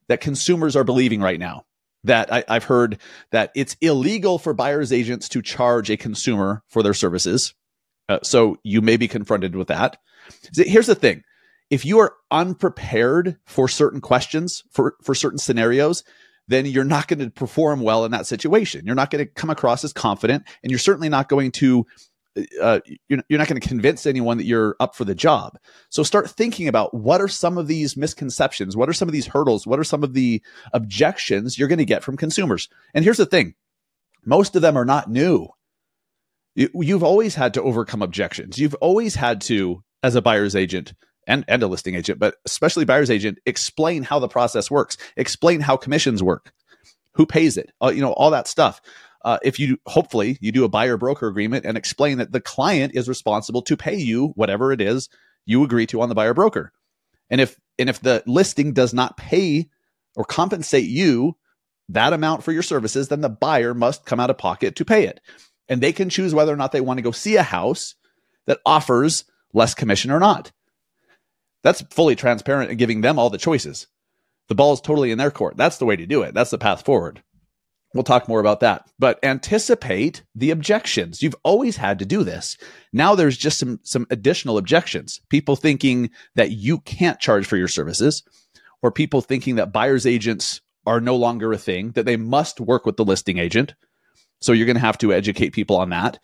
that 0.08 0.20
consumers 0.20 0.74
are 0.74 0.84
believing 0.84 1.20
right 1.20 1.38
now. 1.38 1.64
That 2.04 2.32
I, 2.32 2.44
I've 2.48 2.64
heard 2.64 2.98
that 3.30 3.52
it's 3.54 3.76
illegal 3.80 4.38
for 4.38 4.54
buyer's 4.54 4.92
agents 4.92 5.28
to 5.30 5.42
charge 5.42 5.88
a 5.90 5.96
consumer 5.96 6.62
for 6.68 6.82
their 6.82 6.94
services. 6.94 7.54
Uh, 8.08 8.18
so 8.22 8.56
you 8.64 8.80
may 8.80 8.96
be 8.96 9.06
confronted 9.06 9.54
with 9.54 9.68
that. 9.68 9.98
Here's 10.54 10.86
the 10.86 10.94
thing 10.94 11.22
if 11.70 11.86
you 11.86 12.00
are 12.00 12.14
unprepared 12.30 13.38
for 13.46 13.66
certain 13.66 14.00
questions, 14.00 14.62
for, 14.72 14.94
for 15.02 15.14
certain 15.14 15.38
scenarios, 15.38 16.04
then 16.48 16.66
you're 16.66 16.84
not 16.84 17.08
going 17.08 17.20
to 17.20 17.30
perform 17.30 17.80
well 17.80 18.04
in 18.04 18.10
that 18.10 18.26
situation. 18.26 18.84
You're 18.84 18.94
not 18.94 19.10
going 19.10 19.24
to 19.24 19.32
come 19.32 19.48
across 19.48 19.84
as 19.84 19.92
confident, 19.92 20.44
and 20.62 20.70
you're 20.70 20.78
certainly 20.78 21.08
not 21.08 21.28
going 21.28 21.52
to 21.52 21.86
uh, 22.60 22.80
you're, 23.08 23.22
you're 23.28 23.38
not 23.38 23.48
going 23.48 23.60
to 23.60 23.68
convince 23.68 24.06
anyone 24.06 24.38
that 24.38 24.46
you're 24.46 24.76
up 24.80 24.94
for 24.94 25.04
the 25.04 25.14
job. 25.14 25.58
So 25.90 26.02
start 26.02 26.30
thinking 26.30 26.68
about 26.68 26.94
what 26.94 27.20
are 27.20 27.28
some 27.28 27.58
of 27.58 27.66
these 27.66 27.96
misconceptions? 27.96 28.76
What 28.76 28.88
are 28.88 28.94
some 28.94 29.08
of 29.08 29.12
these 29.12 29.26
hurdles? 29.26 29.66
What 29.66 29.78
are 29.78 29.84
some 29.84 30.02
of 30.02 30.14
the 30.14 30.42
objections 30.72 31.58
you're 31.58 31.68
going 31.68 31.78
to 31.78 31.84
get 31.84 32.02
from 32.02 32.16
consumers? 32.16 32.68
And 32.94 33.04
here's 33.04 33.18
the 33.18 33.26
thing 33.26 33.54
Most 34.24 34.56
of 34.56 34.62
them 34.62 34.76
are 34.76 34.84
not 34.84 35.10
new. 35.10 35.48
You, 36.54 36.68
you've 36.74 37.04
always 37.04 37.34
had 37.34 37.54
to 37.54 37.62
overcome 37.62 38.02
objections. 38.02 38.58
You've 38.58 38.74
always 38.76 39.14
had 39.14 39.40
to, 39.42 39.82
as 40.02 40.14
a 40.14 40.22
buyer's 40.22 40.56
agent 40.56 40.92
and, 41.26 41.44
and 41.48 41.62
a 41.62 41.66
listing 41.66 41.94
agent, 41.94 42.18
but 42.18 42.36
especially 42.44 42.84
buyer's 42.84 43.10
agent, 43.10 43.38
explain 43.46 44.02
how 44.02 44.18
the 44.18 44.28
process 44.28 44.70
works, 44.70 44.96
explain 45.16 45.60
how 45.60 45.76
commissions 45.76 46.22
work, 46.22 46.52
who 47.12 47.26
pays 47.26 47.56
it, 47.56 47.70
uh, 47.82 47.88
you 47.88 48.00
know, 48.00 48.12
all 48.12 48.30
that 48.30 48.48
stuff. 48.48 48.80
Uh, 49.24 49.38
if 49.42 49.58
you 49.58 49.78
hopefully 49.86 50.36
you 50.40 50.52
do 50.52 50.64
a 50.64 50.68
buyer 50.68 50.96
broker 50.96 51.28
agreement 51.28 51.64
and 51.64 51.76
explain 51.76 52.18
that 52.18 52.32
the 52.32 52.40
client 52.40 52.94
is 52.94 53.08
responsible 53.08 53.62
to 53.62 53.76
pay 53.76 53.96
you 53.96 54.28
whatever 54.34 54.72
it 54.72 54.80
is 54.80 55.08
you 55.44 55.64
agree 55.64 55.86
to 55.86 56.00
on 56.00 56.08
the 56.08 56.14
buyer 56.14 56.34
broker. 56.34 56.72
And 57.30 57.40
if 57.40 57.56
and 57.78 57.88
if 57.88 58.00
the 58.00 58.22
listing 58.26 58.72
does 58.72 58.92
not 58.92 59.16
pay 59.16 59.68
or 60.16 60.24
compensate 60.24 60.88
you 60.88 61.36
that 61.88 62.12
amount 62.12 62.42
for 62.42 62.52
your 62.52 62.62
services, 62.62 63.08
then 63.08 63.20
the 63.20 63.28
buyer 63.28 63.74
must 63.74 64.06
come 64.06 64.20
out 64.20 64.30
of 64.30 64.38
pocket 64.38 64.76
to 64.76 64.84
pay 64.84 65.06
it. 65.06 65.20
And 65.68 65.80
they 65.80 65.92
can 65.92 66.10
choose 66.10 66.34
whether 66.34 66.52
or 66.52 66.56
not 66.56 66.72
they 66.72 66.80
want 66.80 66.98
to 66.98 67.02
go 67.02 67.12
see 67.12 67.36
a 67.36 67.42
house 67.42 67.94
that 68.46 68.60
offers 68.66 69.24
less 69.54 69.74
commission 69.74 70.10
or 70.10 70.20
not. 70.20 70.52
That's 71.62 71.82
fully 71.90 72.16
transparent 72.16 72.70
and 72.70 72.78
giving 72.78 73.00
them 73.00 73.18
all 73.18 73.30
the 73.30 73.38
choices. 73.38 73.86
The 74.48 74.54
ball 74.54 74.72
is 74.72 74.80
totally 74.80 75.10
in 75.10 75.18
their 75.18 75.30
court. 75.30 75.56
That's 75.56 75.78
the 75.78 75.86
way 75.86 75.96
to 75.96 76.06
do 76.06 76.22
it. 76.22 76.34
That's 76.34 76.50
the 76.50 76.58
path 76.58 76.84
forward. 76.84 77.22
We'll 77.94 78.04
talk 78.04 78.28
more 78.28 78.40
about 78.40 78.60
that. 78.60 78.88
But 78.98 79.18
anticipate 79.22 80.22
the 80.34 80.50
objections. 80.50 81.22
You've 81.22 81.36
always 81.42 81.76
had 81.76 81.98
to 81.98 82.06
do 82.06 82.24
this. 82.24 82.56
Now 82.92 83.14
there's 83.14 83.36
just 83.36 83.58
some 83.58 83.80
some 83.82 84.06
additional 84.10 84.58
objections. 84.58 85.20
People 85.28 85.56
thinking 85.56 86.10
that 86.34 86.52
you 86.52 86.78
can't 86.78 87.20
charge 87.20 87.46
for 87.46 87.56
your 87.56 87.68
services 87.68 88.22
or 88.82 88.90
people 88.90 89.20
thinking 89.20 89.56
that 89.56 89.72
buyers 89.72 90.06
agents 90.06 90.60
are 90.86 91.00
no 91.00 91.16
longer 91.16 91.52
a 91.52 91.58
thing, 91.58 91.92
that 91.92 92.06
they 92.06 92.16
must 92.16 92.60
work 92.60 92.84
with 92.84 92.96
the 92.96 93.04
listing 93.04 93.38
agent. 93.38 93.74
So 94.40 94.52
you're 94.52 94.66
going 94.66 94.76
to 94.76 94.80
have 94.80 94.98
to 94.98 95.12
educate 95.12 95.50
people 95.50 95.76
on 95.76 95.90
that. 95.90 96.18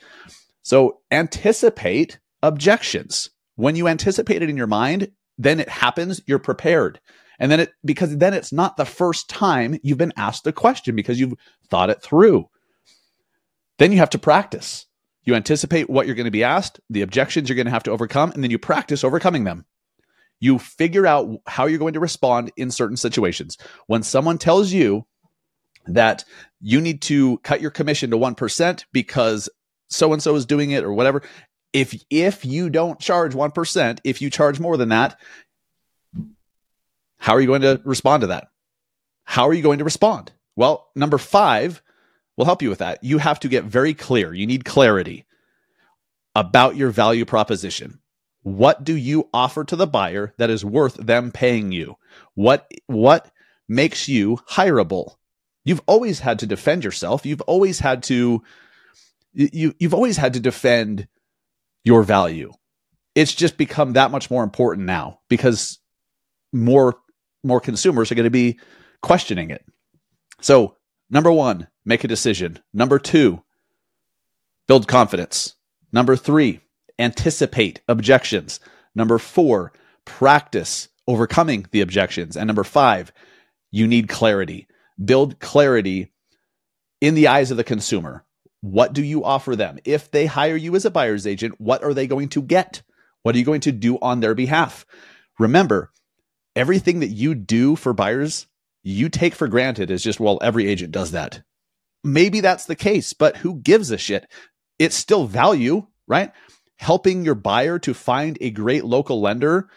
So 0.62 1.00
anticipate 1.10 2.18
objections. 2.42 3.30
When 3.54 3.76
you 3.76 3.88
anticipate 3.88 4.42
it 4.42 4.50
in 4.50 4.56
your 4.56 4.66
mind, 4.66 5.12
then 5.36 5.60
it 5.60 5.68
happens, 5.68 6.20
you're 6.26 6.40
prepared. 6.40 7.00
And 7.38 7.50
then 7.50 7.60
it, 7.60 7.72
because 7.84 8.16
then 8.16 8.34
it's 8.34 8.52
not 8.52 8.76
the 8.76 8.84
first 8.84 9.28
time 9.28 9.78
you've 9.82 9.98
been 9.98 10.12
asked 10.16 10.46
a 10.46 10.52
question 10.52 10.96
because 10.96 11.20
you've 11.20 11.34
thought 11.68 11.90
it 11.90 12.02
through. 12.02 12.48
Then 13.78 13.92
you 13.92 13.98
have 13.98 14.10
to 14.10 14.18
practice. 14.18 14.86
You 15.22 15.34
anticipate 15.34 15.90
what 15.90 16.06
you're 16.06 16.16
going 16.16 16.24
to 16.24 16.30
be 16.30 16.44
asked, 16.44 16.80
the 16.90 17.02
objections 17.02 17.48
you're 17.48 17.56
going 17.56 17.66
to 17.66 17.72
have 17.72 17.82
to 17.84 17.90
overcome, 17.90 18.32
and 18.32 18.42
then 18.42 18.50
you 18.50 18.58
practice 18.58 19.04
overcoming 19.04 19.44
them. 19.44 19.66
You 20.40 20.58
figure 20.58 21.06
out 21.06 21.28
how 21.46 21.66
you're 21.66 21.78
going 21.78 21.94
to 21.94 22.00
respond 22.00 22.52
in 22.56 22.70
certain 22.70 22.96
situations. 22.96 23.58
When 23.86 24.02
someone 24.02 24.38
tells 24.38 24.72
you 24.72 25.06
that 25.86 26.24
you 26.60 26.80
need 26.80 27.02
to 27.02 27.38
cut 27.38 27.60
your 27.60 27.70
commission 27.70 28.10
to 28.10 28.16
1% 28.16 28.84
because 28.92 29.48
so 29.88 30.12
and 30.12 30.22
so 30.22 30.34
is 30.34 30.46
doing 30.46 30.70
it 30.70 30.84
or 30.84 30.92
whatever, 30.92 31.22
if 31.72 32.02
if 32.10 32.44
you 32.44 32.70
don't 32.70 32.98
charge 32.98 33.34
1%, 33.34 34.00
if 34.04 34.22
you 34.22 34.30
charge 34.30 34.60
more 34.60 34.76
than 34.76 34.88
that, 34.90 35.18
how 37.18 37.34
are 37.34 37.40
you 37.40 37.46
going 37.46 37.62
to 37.62 37.80
respond 37.84 38.22
to 38.22 38.28
that? 38.28 38.48
How 39.24 39.46
are 39.46 39.52
you 39.52 39.62
going 39.62 39.78
to 39.78 39.84
respond? 39.84 40.32
Well, 40.56 40.88
number 40.96 41.18
five 41.18 41.82
will 42.36 42.46
help 42.46 42.62
you 42.62 42.70
with 42.70 42.78
that. 42.78 43.02
You 43.04 43.18
have 43.18 43.40
to 43.40 43.48
get 43.48 43.64
very 43.64 43.94
clear. 43.94 44.32
You 44.32 44.46
need 44.46 44.64
clarity 44.64 45.26
about 46.34 46.76
your 46.76 46.90
value 46.90 47.24
proposition. 47.24 48.00
What 48.42 48.84
do 48.84 48.96
you 48.96 49.28
offer 49.34 49.64
to 49.64 49.76
the 49.76 49.86
buyer 49.86 50.34
that 50.38 50.50
is 50.50 50.64
worth 50.64 50.94
them 50.94 51.32
paying 51.32 51.72
you? 51.72 51.96
What 52.34 52.70
what 52.86 53.30
makes 53.68 54.08
you 54.08 54.38
hireable? 54.48 55.16
You've 55.64 55.82
always 55.86 56.20
had 56.20 56.38
to 56.38 56.46
defend 56.46 56.84
yourself. 56.84 57.26
You've 57.26 57.42
always 57.42 57.80
had 57.80 58.04
to 58.04 58.42
you 59.34 59.74
you've 59.78 59.94
always 59.94 60.16
had 60.16 60.32
to 60.34 60.40
defend 60.40 61.08
your 61.84 62.02
value. 62.02 62.52
It's 63.14 63.34
just 63.34 63.58
become 63.58 63.94
that 63.94 64.10
much 64.10 64.30
more 64.30 64.44
important 64.44 64.86
now 64.86 65.20
because 65.28 65.78
more 66.52 66.98
more 67.42 67.60
consumers 67.60 68.10
are 68.10 68.14
going 68.14 68.24
to 68.24 68.30
be 68.30 68.58
questioning 69.02 69.50
it. 69.50 69.64
So, 70.40 70.76
number 71.10 71.32
one, 71.32 71.68
make 71.84 72.04
a 72.04 72.08
decision. 72.08 72.60
Number 72.72 72.98
two, 72.98 73.42
build 74.66 74.88
confidence. 74.88 75.54
Number 75.92 76.16
three, 76.16 76.60
anticipate 76.98 77.80
objections. 77.88 78.60
Number 78.94 79.18
four, 79.18 79.72
practice 80.04 80.88
overcoming 81.06 81.66
the 81.70 81.80
objections. 81.80 82.36
And 82.36 82.46
number 82.46 82.64
five, 82.64 83.12
you 83.70 83.86
need 83.86 84.08
clarity. 84.08 84.68
Build 85.02 85.40
clarity 85.40 86.12
in 87.00 87.14
the 87.14 87.28
eyes 87.28 87.50
of 87.50 87.56
the 87.56 87.64
consumer. 87.64 88.24
What 88.60 88.92
do 88.92 89.02
you 89.02 89.24
offer 89.24 89.54
them? 89.54 89.78
If 89.84 90.10
they 90.10 90.26
hire 90.26 90.56
you 90.56 90.74
as 90.74 90.84
a 90.84 90.90
buyer's 90.90 91.26
agent, 91.26 91.60
what 91.60 91.84
are 91.84 91.94
they 91.94 92.06
going 92.06 92.28
to 92.30 92.42
get? 92.42 92.82
What 93.22 93.34
are 93.34 93.38
you 93.38 93.44
going 93.44 93.60
to 93.62 93.72
do 93.72 93.98
on 94.00 94.20
their 94.20 94.34
behalf? 94.34 94.84
Remember, 95.38 95.92
everything 96.58 97.00
that 97.00 97.08
you 97.08 97.36
do 97.36 97.76
for 97.76 97.92
buyers, 97.92 98.48
you 98.82 99.08
take 99.08 99.34
for 99.34 99.46
granted 99.46 99.90
is 99.92 100.02
just, 100.02 100.18
well, 100.18 100.40
every 100.42 100.66
agent 100.66 100.90
does 100.90 101.12
that. 101.12 101.42
Maybe 102.02 102.40
that's 102.40 102.64
the 102.64 102.74
case, 102.74 103.12
but 103.12 103.36
who 103.36 103.60
gives 103.60 103.92
a 103.92 103.96
shit? 103.96 104.26
It's 104.78 104.96
still 104.96 105.26
value, 105.26 105.86
right? 106.08 106.32
Helping 106.76 107.24
your 107.24 107.36
buyer 107.36 107.78
to 107.80 107.94
find 107.94 108.36
a 108.40 108.50
great 108.50 108.84
local 108.84 109.20
lender 109.20 109.68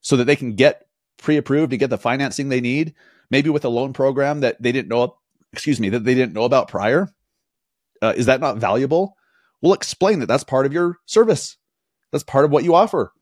so 0.00 0.16
that 0.16 0.24
they 0.24 0.36
can 0.36 0.54
get 0.54 0.86
pre 1.18 1.36
approved 1.36 1.70
to 1.72 1.76
get 1.76 1.90
the 1.90 1.98
financing 1.98 2.48
they 2.48 2.60
need, 2.60 2.94
maybe 3.30 3.50
with 3.50 3.66
a 3.66 3.68
loan 3.68 3.92
program 3.92 4.40
that 4.40 4.60
they 4.62 4.72
didn't 4.72 4.88
know, 4.88 5.16
excuse 5.52 5.78
me, 5.78 5.90
that 5.90 6.04
they 6.04 6.14
didn't 6.14 6.32
know 6.32 6.44
about 6.44 6.68
prior. 6.68 7.08
Uh, 8.00 8.14
is 8.16 8.26
that 8.26 8.40
not 8.40 8.56
valuable? 8.56 9.14
We'll 9.60 9.74
explain 9.74 10.20
that 10.20 10.26
that's 10.26 10.44
part 10.44 10.64
of 10.64 10.72
your 10.72 10.96
service. 11.04 11.58
That's 12.12 12.24
part 12.24 12.46
of 12.46 12.50
what 12.50 12.64
you 12.64 12.74
offer 12.74 13.12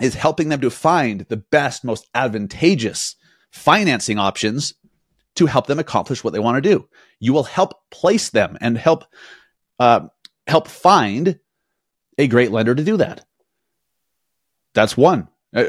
is 0.00 0.14
helping 0.14 0.48
them 0.48 0.60
to 0.60 0.70
find 0.70 1.22
the 1.22 1.36
best, 1.36 1.84
most 1.84 2.08
advantageous 2.14 3.16
financing 3.50 4.18
options 4.18 4.74
to 5.34 5.46
help 5.46 5.66
them 5.66 5.78
accomplish 5.78 6.22
what 6.22 6.32
they 6.32 6.38
want 6.38 6.62
to 6.62 6.68
do. 6.68 6.88
You 7.20 7.32
will 7.32 7.44
help 7.44 7.74
place 7.90 8.30
them 8.30 8.58
and 8.60 8.76
help 8.76 9.04
uh, 9.78 10.08
help 10.46 10.68
find 10.68 11.38
a 12.18 12.26
great 12.26 12.50
lender 12.50 12.74
to 12.74 12.84
do 12.84 12.96
that. 12.96 13.24
That's 14.74 14.96
one. 14.96 15.28
Uh, 15.54 15.66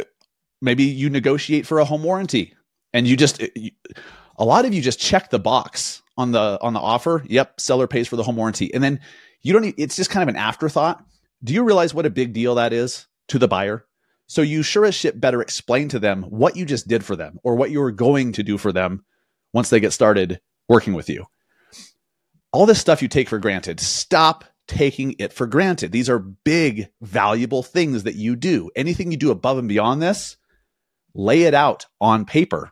maybe 0.62 0.84
you 0.84 1.10
negotiate 1.10 1.66
for 1.66 1.80
a 1.80 1.86
home 1.86 2.04
warranty, 2.04 2.56
and 2.94 3.08
you 3.08 3.16
just 3.16 3.42
you, 3.56 3.72
a 4.38 4.46
lot 4.46 4.66
of 4.66 4.74
you 4.74 4.82
just 4.82 5.00
check 5.00 5.30
the 5.30 5.40
box 5.40 6.02
on 6.18 6.32
the 6.32 6.58
on 6.62 6.74
the 6.74 6.80
offer. 6.80 7.24
Yep, 7.28 7.60
seller 7.60 7.88
pays 7.88 8.08
for 8.08 8.16
the 8.16 8.24
home 8.24 8.36
warranty, 8.36 8.74
and 8.74 8.84
then 8.84 9.00
you 9.42 9.54
don't. 9.54 9.64
Need 9.64 9.76
it's 9.78 9.96
just 9.96 10.10
kind 10.10 10.24
of 10.24 10.34
an 10.34 10.40
afterthought. 10.40 11.04
Do 11.44 11.54
you 11.54 11.64
realize 11.64 11.94
what 11.94 12.06
a 12.06 12.10
big 12.10 12.34
deal 12.34 12.56
that 12.56 12.74
is 12.74 13.08
to 13.30 13.40
the 13.40 13.48
buyer? 13.48 13.86
So 14.30 14.44
you 14.44 14.62
sure 14.62 14.86
as 14.86 14.94
shit 14.94 15.20
better 15.20 15.42
explain 15.42 15.90
to 15.90 15.98
them 15.98 16.22
what 16.22 16.56
you 16.56 16.64
just 16.64 16.88
did 16.88 17.04
for 17.04 17.16
them 17.16 17.40
or 17.44 17.56
what 17.56 17.72
you're 17.72 17.92
going 17.92 18.32
to 18.34 18.44
do 18.44 18.60
for 18.60 18.72
them 18.72 19.04
once 19.54 19.72
they 19.72 19.80
get 19.80 19.92
started 19.92 20.40
working 20.68 20.94
with 20.94 21.10
you. 21.10 21.26
All 22.54 22.68
this 22.68 22.80
stuff 22.80 23.02
you 23.02 23.08
take 23.08 23.28
for 23.28 23.40
granted, 23.40 23.80
stop 23.80 24.46
taking 24.68 25.16
it 25.18 25.34
for 25.34 25.48
granted. 25.48 25.92
These 25.92 26.12
are 26.12 26.20
big, 26.20 26.90
valuable 27.02 27.64
things 27.64 28.04
that 28.04 28.16
you 28.16 28.36
do. 28.36 28.70
Anything 28.76 29.12
you 29.12 29.18
do 29.18 29.32
above 29.32 29.58
and 29.58 29.68
beyond 29.68 30.00
this, 30.00 30.38
lay 31.16 31.44
it 31.44 31.56
out 31.56 31.88
on 32.00 32.24
paper. 32.26 32.72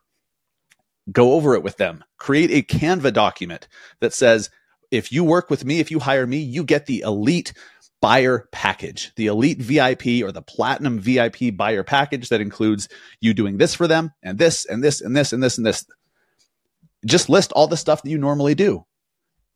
Go 1.12 1.34
over 1.34 1.56
it 1.56 1.64
with 1.64 1.78
them. 1.78 2.04
Create 2.18 2.52
a 2.52 2.62
Canva 2.62 3.14
document 3.14 3.68
that 4.00 4.14
says, 4.14 4.52
if 4.92 5.12
you 5.12 5.24
work 5.24 5.50
with 5.50 5.66
me, 5.66 5.80
if 5.80 5.90
you 5.90 6.00
hire 6.00 6.28
me, 6.28 6.38
you 6.38 6.64
get 6.64 6.86
the 6.86 7.02
elite 7.02 7.54
buyer 8.02 8.48
package, 8.52 9.12
the 9.16 9.28
elite 9.28 9.60
VIP 9.60 10.24
or 10.24 10.32
the 10.32 10.42
platinum 10.42 11.00
VIP 11.00 11.56
buyer 11.56 11.84
package 11.84 12.30
that 12.30 12.42
includes 12.42 12.88
you 13.22 13.34
doing 13.34 13.58
this 13.58 13.74
for 13.74 13.88
them 13.88 14.12
and 14.24 14.38
this 14.38 14.66
and 14.66 14.84
this 14.84 15.02
and 15.02 15.16
this 15.16 15.34
and 15.34 15.42
this 15.42 15.58
and 15.58 15.66
this. 15.66 15.86
Just 17.06 17.30
list 17.30 17.52
all 17.54 17.68
the 17.68 17.78
stuff 17.78 18.04
that 18.04 18.10
you 18.10 18.18
normally 18.18 18.56
do. 18.56 18.86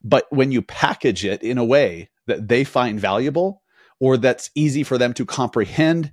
But 0.04 0.26
when 0.30 0.52
you 0.52 0.62
package 0.62 1.26
it 1.26 1.44
in 1.44 1.58
a 1.58 1.66
way 1.66 2.10
that 2.28 2.48
they 2.48 2.64
find 2.64 3.00
valuable 3.00 3.62
or 4.00 4.18
that's 4.18 4.50
easy 4.56 4.84
for 4.84 4.98
them 4.98 5.14
to 5.14 5.26
comprehend, 5.26 6.12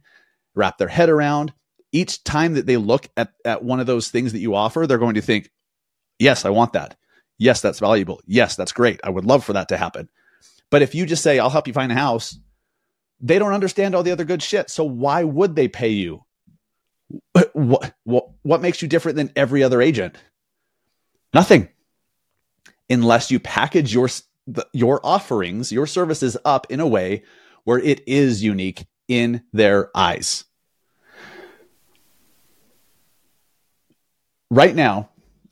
wrap 0.54 0.78
their 0.78 0.88
head 0.88 1.08
around, 1.08 1.52
each 1.92 2.22
time 2.24 2.54
that 2.54 2.66
they 2.66 2.76
look 2.76 3.08
at, 3.16 3.32
at 3.44 3.64
one 3.64 3.80
of 3.80 3.86
those 3.86 4.08
things 4.10 4.32
that 4.32 4.40
you 4.40 4.54
offer, 4.54 4.86
they're 4.86 4.98
going 4.98 5.14
to 5.14 5.22
think, 5.22 5.50
yes, 6.18 6.44
I 6.44 6.50
want 6.50 6.74
that. 6.74 6.96
Yes, 7.38 7.60
that's 7.62 7.78
valuable. 7.78 8.20
Yes, 8.26 8.56
that's 8.56 8.72
great. 8.72 9.00
I 9.02 9.10
would 9.10 9.24
love 9.24 9.44
for 9.44 9.54
that 9.54 9.68
to 9.68 9.78
happen. 9.78 10.10
But 10.70 10.82
if 10.82 10.94
you 10.94 11.06
just 11.06 11.22
say, 11.22 11.38
I'll 11.38 11.50
help 11.50 11.66
you 11.66 11.72
find 11.72 11.90
a 11.90 11.94
house, 11.94 12.38
they 13.20 13.38
don't 13.38 13.52
understand 13.52 13.94
all 13.94 14.02
the 14.02 14.12
other 14.12 14.24
good 14.24 14.42
shit. 14.42 14.70
So 14.70 14.84
why 14.84 15.24
would 15.24 15.56
they 15.56 15.68
pay 15.68 15.88
you? 15.88 16.24
What, 17.52 17.94
what, 18.04 18.30
what 18.42 18.60
makes 18.60 18.82
you 18.82 18.88
different 18.88 19.16
than 19.16 19.32
every 19.34 19.62
other 19.62 19.80
agent? 19.80 20.16
Nothing. 21.32 21.68
Unless 22.90 23.30
you 23.30 23.40
package 23.40 23.92
your, 23.92 24.08
your 24.72 25.00
offerings, 25.04 25.72
your 25.72 25.86
services 25.86 26.36
up 26.44 26.66
in 26.70 26.80
a 26.80 26.86
way 26.86 27.22
where 27.64 27.78
it 27.78 28.06
is 28.06 28.42
unique 28.42 28.86
in 29.08 29.42
their 29.52 29.90
eyes. 29.96 30.44
Right 34.50 34.74
now, 34.74 35.10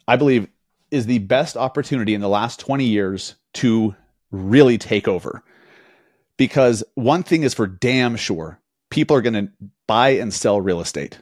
I 0.08 0.16
believe 0.16 0.48
is 0.90 1.06
the 1.06 1.18
best 1.18 1.56
opportunity 1.56 2.14
in 2.14 2.20
the 2.20 2.28
last 2.28 2.60
20 2.60 2.84
years 2.84 3.34
to 3.54 3.94
really 4.36 4.78
take 4.78 5.08
over. 5.08 5.42
Because 6.36 6.84
one 6.94 7.22
thing 7.22 7.42
is 7.42 7.54
for 7.54 7.66
damn 7.66 8.16
sure 8.16 8.60
people 8.90 9.16
are 9.16 9.22
going 9.22 9.46
to 9.46 9.52
buy 9.86 10.10
and 10.10 10.32
sell 10.32 10.60
real 10.60 10.80
estate. 10.80 11.18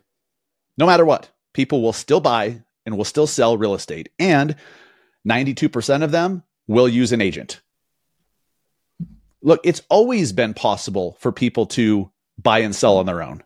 No 0.77 0.87
matter 0.87 1.05
what, 1.05 1.31
people 1.53 1.83
will 1.83 1.93
still 1.93 2.21
buy 2.21 2.63
and 2.85 2.97
will 2.97 3.05
still 3.05 3.27
sell 3.27 3.57
real 3.57 3.75
estate. 3.75 4.11
And 4.19 4.57
92% 5.27 6.03
of 6.03 6.11
them 6.11 6.43
will 6.67 6.89
use 6.89 7.13
an 7.13 7.21
agent. 7.21 7.61
Look, 9.43 9.61
it's 9.65 9.83
always 9.89 10.33
been 10.33 10.55
possible 10.55 11.17
for 11.21 11.31
people 11.31 11.67
to 11.67 12.11
buy 12.43 12.61
and 12.61 12.75
sell 12.75 12.97
on 12.97 13.07
their 13.07 13.23
own. 13.23 13.43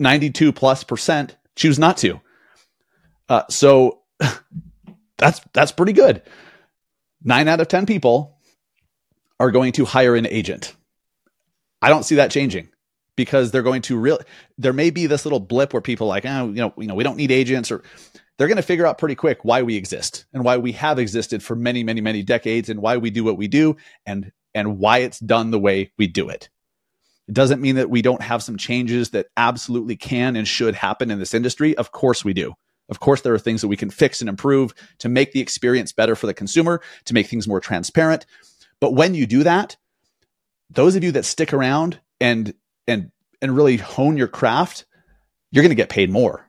92 0.00 0.52
plus 0.52 0.84
percent 0.84 1.36
choose 1.54 1.78
not 1.78 1.96
to. 1.98 2.20
Uh, 3.28 3.42
so 3.48 4.00
that's 5.16 5.40
that's 5.52 5.72
pretty 5.72 5.92
good. 5.92 6.22
Nine 7.24 7.48
out 7.48 7.60
of 7.60 7.68
10 7.68 7.86
people 7.86 8.38
are 9.40 9.50
going 9.50 9.72
to 9.72 9.84
hire 9.84 10.14
an 10.14 10.26
agent. 10.26 10.76
I 11.80 11.88
don't 11.88 12.04
see 12.04 12.16
that 12.16 12.30
changing 12.30 12.68
because 13.16 13.50
they're 13.50 13.62
going 13.62 13.82
to 13.82 13.96
real 13.96 14.18
there 14.58 14.72
may 14.72 14.90
be 14.90 15.06
this 15.06 15.24
little 15.24 15.40
blip 15.40 15.72
where 15.72 15.82
people 15.82 16.06
like, 16.06 16.24
oh, 16.26 16.48
you 16.48 16.54
know, 16.54 16.74
you 16.76 16.86
know, 16.86 16.94
we 16.94 17.04
don't 17.04 17.16
need 17.16 17.30
agents 17.30 17.70
or 17.70 17.82
they're 18.36 18.48
going 18.48 18.56
to 18.56 18.62
figure 18.62 18.86
out 18.86 18.98
pretty 18.98 19.14
quick 19.14 19.44
why 19.44 19.62
we 19.62 19.76
exist 19.76 20.26
and 20.32 20.44
why 20.44 20.56
we 20.56 20.72
have 20.72 20.98
existed 20.98 21.42
for 21.42 21.54
many, 21.54 21.84
many, 21.84 22.00
many 22.00 22.22
decades 22.22 22.68
and 22.68 22.80
why 22.80 22.96
we 22.96 23.10
do 23.10 23.24
what 23.24 23.38
we 23.38 23.48
do 23.48 23.76
and 24.06 24.32
and 24.54 24.78
why 24.78 24.98
it's 24.98 25.18
done 25.18 25.50
the 25.50 25.58
way 25.58 25.92
we 25.98 26.06
do 26.06 26.28
it. 26.28 26.48
It 27.26 27.34
doesn't 27.34 27.60
mean 27.60 27.76
that 27.76 27.90
we 27.90 28.02
don't 28.02 28.22
have 28.22 28.42
some 28.42 28.56
changes 28.56 29.10
that 29.10 29.26
absolutely 29.36 29.96
can 29.96 30.36
and 30.36 30.46
should 30.46 30.74
happen 30.74 31.10
in 31.10 31.18
this 31.18 31.34
industry. 31.34 31.76
Of 31.76 31.90
course 31.90 32.24
we 32.24 32.34
do. 32.34 32.54
Of 32.88 33.00
course, 33.00 33.22
there 33.22 33.34
are 33.34 33.38
things 33.38 33.60
that 33.60 33.68
we 33.68 33.76
can 33.76 33.90
fix 33.90 34.20
and 34.20 34.28
improve 34.28 34.74
to 34.98 35.08
make 35.08 35.32
the 35.32 35.40
experience 35.40 35.92
better 35.92 36.14
for 36.14 36.26
the 36.26 36.34
consumer, 36.34 36.80
to 37.06 37.14
make 37.14 37.26
things 37.26 37.48
more 37.48 37.60
transparent. 37.60 38.26
But 38.80 38.94
when 38.94 39.14
you 39.14 39.26
do 39.26 39.42
that, 39.44 39.76
those 40.70 40.96
of 40.96 41.04
you 41.04 41.12
that 41.12 41.24
stick 41.24 41.52
around 41.52 42.00
and 42.20 42.54
and 42.86 43.10
and 43.40 43.56
really 43.56 43.76
hone 43.76 44.16
your 44.16 44.28
craft, 44.28 44.84
you're 45.50 45.62
going 45.62 45.70
to 45.70 45.74
get 45.74 45.88
paid 45.88 46.10
more. 46.10 46.48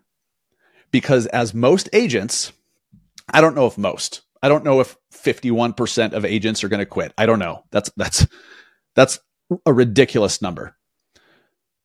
Because 0.92 1.26
as 1.28 1.54
most 1.54 1.90
agents, 1.94 2.52
I 3.30 3.42
don't 3.42 3.56
know 3.56 3.68
if 3.68 3.78
most. 3.78 4.22
I 4.42 4.50
don't 4.50 4.64
know 4.64 4.80
if 4.80 4.96
51% 5.12 6.14
of 6.14 6.24
agents 6.24 6.64
are 6.64 6.70
going 6.70 6.80
to 6.80 6.86
quit. 6.86 7.14
I 7.18 7.26
don't 7.26 7.40
know. 7.40 7.64
That's 7.72 7.90
that's 7.98 8.28
that's 8.96 9.20
a 9.66 9.74
ridiculous 9.74 10.42
number. 10.42 10.76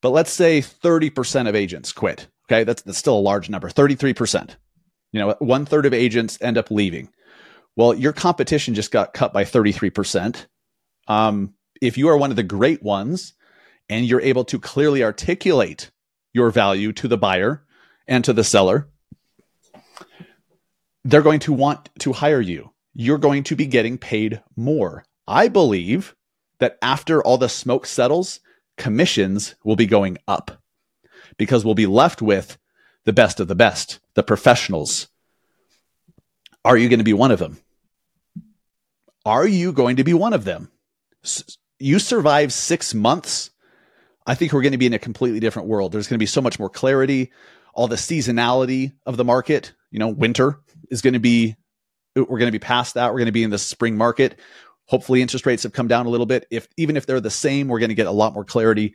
But 0.03 0.11
let's 0.11 0.31
say 0.31 0.61
30% 0.61 1.49
of 1.49 1.55
agents 1.55 1.93
quit. 1.93 2.29
Okay, 2.51 2.65
that's 2.65 2.83
that's 2.83 2.99
still 2.99 3.17
a 3.17 3.21
large 3.21 3.49
number. 3.49 3.69
33%. 3.69 4.57
You 5.13 5.21
know, 5.21 5.37
one 5.39 5.67
third 5.67 5.87
of 5.87 5.95
agents 5.95 6.39
end 6.41 6.59
up 6.59 6.71
leaving. 6.71 7.11
Well, 7.77 7.95
your 7.95 8.13
competition 8.13 8.75
just 8.75 8.91
got 8.91 9.15
cut 9.15 9.33
by 9.33 9.45
33%. 9.45 10.47
Um, 11.07 11.55
if 11.81 11.97
you 11.97 12.09
are 12.09 12.17
one 12.17 12.31
of 12.31 12.37
the 12.37 12.43
great 12.43 12.83
ones, 12.83 13.35
and 13.89 14.07
you're 14.07 14.21
able 14.21 14.45
to 14.45 14.59
clearly 14.59 15.03
articulate 15.03 15.91
your 16.33 16.51
value 16.51 16.93
to 16.93 17.09
the 17.09 17.19
buyer 17.19 17.65
and 18.07 18.25
to 18.25 18.33
the 18.33 18.45
seller, 18.45 18.89
they're 21.05 21.23
going 21.23 21.41
to 21.41 21.53
want 21.53 21.89
to 21.99 22.13
hire 22.13 22.41
you. 22.41 22.71
You're 22.95 23.19
going 23.19 23.43
to 23.45 23.57
be 23.57 23.67
getting 23.67 23.99
paid 23.99 24.43
more. 24.57 25.05
I 25.27 25.49
believe 25.49 26.15
that 26.59 26.79
after 26.83 27.23
all 27.23 27.39
the 27.39 27.49
smoke 27.49 27.87
settles, 27.87 28.41
commissions 28.77 29.55
will 29.65 29.77
be 29.77 29.87
going 29.87 30.19
up 30.29 30.60
because 31.37 31.65
we'll 31.65 31.75
be 31.75 31.87
left 31.87 32.23
with 32.23 32.59
the 33.05 33.13
best 33.13 33.41
of 33.41 33.49
the 33.49 33.55
best, 33.55 34.01
the 34.15 34.23
professionals. 34.23 35.09
Are 36.65 36.77
you 36.77 36.89
going 36.89 36.99
to 36.99 37.05
be 37.05 37.13
one 37.13 37.31
of 37.31 37.39
them? 37.39 37.59
Are 39.25 39.47
you 39.47 39.73
going 39.73 39.97
to 39.97 40.05
be 40.05 40.15
one 40.15 40.33
of 40.33 40.45
them? 40.45 40.71
You 41.79 41.99
survive 41.99 42.53
six 42.53 42.95
months 42.95 43.51
I 44.27 44.35
think 44.35 44.53
we're 44.53 44.63
going 44.63 44.73
to 44.73 44.79
be 44.79 44.87
in 44.87 44.93
a 44.93 44.99
completely 44.99 45.41
different 45.41 45.69
world. 45.69 45.93
There's 45.93 46.07
going 46.07 46.17
to 46.17 46.23
be 46.23 46.27
so 46.27 46.41
much 46.41 46.59
more 46.59 46.71
clarity. 46.71 47.33
All 47.75 47.89
the 47.89 47.97
seasonality 47.97 48.93
of 49.07 49.17
the 49.17 49.25
market, 49.25 49.73
you 49.91 49.99
know, 49.99 50.09
winter 50.09 50.61
is 50.91 51.03
going 51.03 51.15
to 51.15 51.21
be, 51.21 51.57
we're 52.15 52.25
going 52.27 52.47
to 52.47 52.53
be 52.53 52.61
past 52.61 52.95
that. 52.95 53.13
We're 53.13 53.19
going 53.19 53.27
to 53.27 53.33
be 53.33 53.43
in 53.43 53.51
the 53.51 53.59
spring 53.59 53.97
market. 53.97 54.39
Hopefully, 54.87 55.23
interest 55.23 55.47
rates 55.47 55.63
have 55.63 55.73
come 55.73 55.89
down 55.89 56.07
a 56.07 56.11
little 56.11 56.27
bit. 56.27 56.47
If 56.51 56.69
even 56.77 56.97
if 56.97 57.07
they're 57.07 57.21
the 57.21 57.31
same, 57.31 57.69
we're 57.69 57.79
going 57.79 57.91
to 57.91 57.95
get 57.97 58.07
a 58.07 58.13
lot 58.13 58.35
more 58.35 58.45
clarity. 58.45 58.95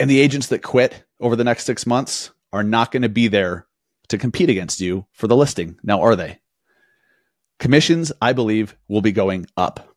And 0.00 0.08
the 0.08 0.20
agents 0.20 0.48
that 0.48 0.62
quit 0.62 1.04
over 1.20 1.36
the 1.36 1.44
next 1.44 1.64
six 1.64 1.86
months 1.86 2.30
are 2.52 2.62
not 2.62 2.92
going 2.92 3.02
to 3.02 3.08
be 3.08 3.28
there 3.28 3.66
to 4.08 4.18
compete 4.18 4.50
against 4.50 4.80
you 4.80 5.06
for 5.12 5.26
the 5.26 5.36
listing. 5.36 5.78
Now, 5.82 6.00
are 6.02 6.16
they? 6.16 6.38
Commissions, 7.58 8.12
I 8.22 8.32
believe, 8.32 8.76
will 8.88 9.02
be 9.02 9.12
going 9.12 9.46
up. 9.56 9.94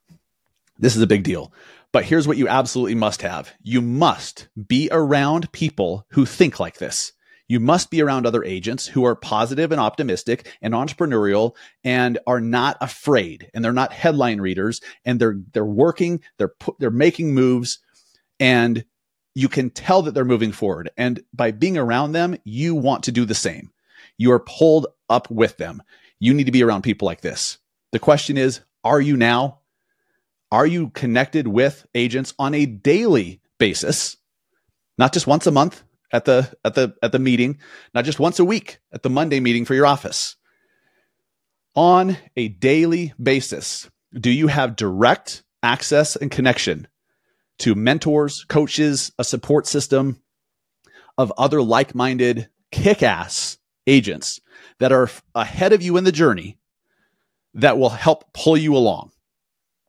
This 0.80 0.96
is 0.96 1.02
a 1.02 1.08
big 1.08 1.24
deal. 1.24 1.54
But 1.92 2.06
here's 2.06 2.28
what 2.28 2.38
you 2.38 2.48
absolutely 2.48 2.96
must 2.96 3.22
have 3.22 3.54
you 3.62 3.82
must 3.82 4.48
be 4.68 4.90
around 4.92 5.52
people 5.52 6.06
who 6.12 6.26
think 6.26 6.60
like 6.60 6.78
this. 6.78 7.14
You 7.48 7.60
must 7.60 7.92
be 7.92 8.02
around 8.02 8.26
other 8.26 8.46
agents 8.46 8.88
who 8.88 9.06
are 9.06 9.16
positive 9.16 9.74
and 9.74 9.82
optimistic 9.82 10.50
and 10.62 10.74
entrepreneurial 10.74 11.54
and 11.84 12.18
are 12.26 12.40
not 12.40 12.78
afraid 12.80 13.52
and 13.54 13.64
they're 13.64 13.74
not 13.74 13.92
headline 13.92 14.40
readers 14.40 14.80
and 15.04 15.20
they're 15.20 15.38
they're 15.52 15.66
working, 15.66 16.22
they're 16.38 16.54
they're 16.80 16.90
making 16.90 17.34
moves 17.34 17.80
and 18.40 18.86
you 19.34 19.48
can 19.48 19.70
tell 19.70 20.02
that 20.04 20.14
they're 20.14 20.26
moving 20.26 20.52
forward. 20.52 20.90
And 20.98 21.24
by 21.34 21.52
being 21.52 21.78
around 21.78 22.12
them, 22.12 22.38
you 22.44 22.76
want 22.76 23.04
to 23.04 23.12
do 23.12 23.26
the 23.26 23.36
same. 23.36 23.72
You 24.18 24.32
are 24.34 24.40
pulled 24.40 24.88
up 25.10 25.30
with 25.30 25.58
them. 25.58 25.82
You 26.20 26.34
need 26.34 26.46
to 26.46 26.52
be 26.52 26.64
around 26.64 26.84
people 26.84 27.06
like 27.06 27.22
this. 27.22 27.58
The 27.92 28.00
question 28.00 28.38
is, 28.38 28.62
are 28.84 29.02
you 29.02 29.18
now? 29.18 29.60
Are 30.52 30.68
you 30.68 30.90
connected 30.90 31.48
with 31.48 31.86
agents 31.96 32.34
on 32.38 32.54
a 32.54 32.66
daily 32.66 33.42
basis? 33.58 34.18
Not 34.98 35.14
just 35.14 35.28
once 35.28 35.48
a 35.48 35.52
month 35.52 35.84
at 36.12 36.26
the 36.26 36.54
at 36.66 36.76
the 36.76 36.94
at 37.02 37.12
the 37.12 37.20
meeting, 37.20 37.60
not 37.94 38.06
just 38.06 38.20
once 38.20 38.40
a 38.40 38.46
week 38.46 38.80
at 38.92 39.02
the 39.02 39.10
Monday 39.10 39.40
meeting 39.40 39.66
for 39.66 39.74
your 39.74 39.86
office. 39.86 40.36
On 41.74 42.18
a 42.36 42.50
daily 42.50 43.14
basis, 43.22 43.90
do 44.14 44.30
you 44.30 44.48
have 44.48 44.76
direct 44.76 45.44
access 45.64 46.18
and 46.18 46.30
connection 46.30 46.88
to 47.62 47.76
mentors, 47.76 48.44
coaches, 48.46 49.12
a 49.18 49.24
support 49.24 49.68
system 49.68 50.22
of 51.18 51.32
other 51.38 51.62
like-minded 51.62 52.50
kick-ass 52.72 53.58
agents 53.88 54.40
that 54.80 54.92
are 54.92 55.10
ahead 55.36 55.74
of 55.74 55.82
you 55.82 55.98
in 55.98 56.04
the 56.04 56.12
journey 56.12 56.58
that 57.54 57.78
will 57.78 57.90
help 57.90 58.34
pull 58.34 58.58
you 58.58 58.76
along? 58.76 59.12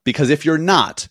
Because 0.04 0.30
if 0.30 0.44
you're 0.44 0.58
not, 0.58 1.08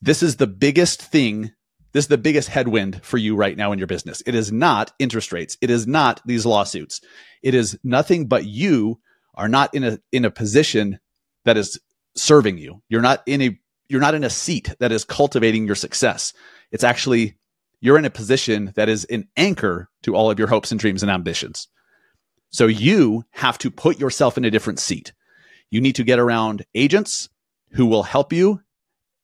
this 0.00 0.22
is 0.22 0.36
the 0.36 0.46
biggest 0.46 1.02
thing. 1.02 1.52
This 1.92 2.06
is 2.06 2.08
the 2.08 2.18
biggest 2.18 2.48
headwind 2.48 3.04
for 3.04 3.18
you 3.18 3.36
right 3.36 3.56
now 3.56 3.72
in 3.72 3.78
your 3.78 3.86
business. 3.86 4.22
It 4.26 4.34
is 4.34 4.50
not 4.50 4.92
interest 4.98 5.32
rates. 5.32 5.58
It 5.60 5.70
is 5.70 5.86
not 5.86 6.20
these 6.24 6.46
lawsuits. 6.46 7.00
It 7.42 7.54
is 7.54 7.78
nothing 7.84 8.26
but 8.26 8.46
you 8.46 9.00
are 9.34 9.48
not 9.48 9.74
in 9.74 9.84
a 9.84 9.98
in 10.10 10.24
a 10.24 10.30
position 10.30 10.98
that 11.44 11.56
is 11.56 11.78
serving 12.16 12.58
you. 12.58 12.82
You're 12.88 13.02
not 13.02 13.22
in 13.26 13.42
a 13.42 13.58
you're 13.92 14.00
not 14.00 14.14
in 14.14 14.24
a 14.24 14.30
seat 14.30 14.74
that 14.80 14.90
is 14.90 15.04
cultivating 15.04 15.66
your 15.66 15.76
success. 15.76 16.32
It's 16.70 16.82
actually 16.82 17.36
you're 17.80 17.98
in 17.98 18.06
a 18.06 18.10
position 18.10 18.72
that 18.74 18.88
is 18.88 19.04
an 19.04 19.28
anchor 19.36 19.90
to 20.04 20.16
all 20.16 20.30
of 20.30 20.38
your 20.38 20.48
hopes 20.48 20.70
and 20.70 20.80
dreams 20.80 21.02
and 21.02 21.10
ambitions. 21.12 21.68
So 22.50 22.66
you 22.66 23.24
have 23.32 23.58
to 23.58 23.70
put 23.70 24.00
yourself 24.00 24.38
in 24.38 24.46
a 24.46 24.50
different 24.50 24.78
seat. 24.78 25.12
You 25.70 25.82
need 25.82 25.96
to 25.96 26.04
get 26.04 26.18
around 26.18 26.64
agents 26.74 27.28
who 27.72 27.84
will 27.84 28.02
help 28.02 28.32
you, 28.32 28.60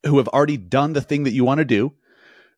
who 0.05 0.17
have 0.17 0.27
already 0.27 0.57
done 0.57 0.93
the 0.93 1.01
thing 1.01 1.23
that 1.23 1.33
you 1.33 1.43
want 1.43 1.57
to 1.59 1.65
do, 1.65 1.93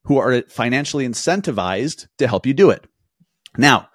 who 0.04 0.18
are 0.18 0.42
financially 0.50 1.08
incentivized 1.08 2.08
to 2.18 2.28
help 2.28 2.46
you 2.46 2.54
do 2.54 2.72
it. 2.72 2.86
Now, 3.58 3.90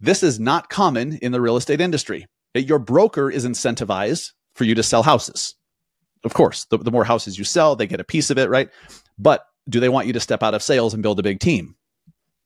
this 0.00 0.22
is 0.22 0.40
not 0.40 0.70
common 0.70 1.18
in 1.18 1.30
the 1.30 1.40
real 1.40 1.56
estate 1.56 1.80
industry. 1.80 2.26
Your 2.54 2.78
broker 2.78 3.30
is 3.30 3.46
incentivized 3.46 4.32
for 4.54 4.64
you 4.64 4.74
to 4.74 4.82
sell 4.82 5.02
houses. 5.04 5.54
Of 6.24 6.34
course, 6.34 6.64
the, 6.64 6.78
the 6.78 6.90
more 6.90 7.04
houses 7.04 7.38
you 7.38 7.44
sell, 7.44 7.76
they 7.76 7.86
get 7.86 8.00
a 8.00 8.04
piece 8.04 8.30
of 8.30 8.38
it, 8.38 8.48
right? 8.48 8.70
But 9.18 9.46
do 9.68 9.80
they 9.80 9.88
want 9.88 10.06
you 10.06 10.12
to 10.14 10.20
step 10.20 10.42
out 10.42 10.54
of 10.54 10.62
sales 10.62 10.94
and 10.94 11.02
build 11.02 11.20
a 11.20 11.22
big 11.24 11.40
team? 11.40 11.76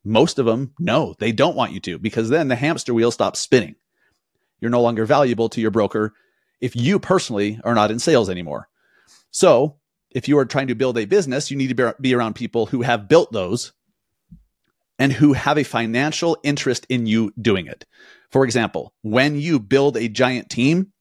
Most 0.05 0.39
of 0.39 0.47
them, 0.47 0.75
no, 0.79 1.15
they 1.19 1.33
don't 1.33 1.57
want 1.57 1.73
you 1.73 1.81
to 1.81 1.99
because 1.99 2.29
then 2.29 2.49
the 2.49 2.57
hamster 2.57 2.95
wheel 2.95 3.11
stops 3.11 3.41
spinning. 3.41 3.77
You're 4.61 4.71
no 4.71 4.83
longer 4.83 5.05
valuable 5.05 5.49
to 5.51 5.61
your 5.61 5.71
broker 5.71 6.15
if 6.61 6.75
you 6.75 6.99
personally 6.99 7.61
are 7.65 7.75
not 7.75 7.91
in 7.91 7.99
sales 7.99 8.29
anymore. 8.29 8.69
So 9.31 9.77
if 10.11 10.29
you 10.29 10.39
are 10.39 10.45
trying 10.45 10.69
to 10.69 10.75
build 10.75 10.99
a 10.99 11.05
business, 11.05 11.51
you 11.51 11.57
need 11.57 11.77
to 11.77 11.95
be 12.01 12.15
around 12.15 12.35
people 12.35 12.67
who 12.67 12.83
have 12.83 13.09
built 13.09 13.33
those 13.33 13.73
and 14.99 15.13
who 15.13 15.33
have 15.33 15.59
a 15.59 15.65
financial 15.65 16.37
interest 16.43 16.87
in 16.89 17.07
you 17.07 17.33
doing 17.41 17.67
it. 17.67 17.85
For 18.31 18.45
example, 18.45 18.93
when 19.03 19.37
you 19.37 19.61
build 19.61 19.97
a 19.97 20.09
giant 20.09 20.51
team 20.51 20.93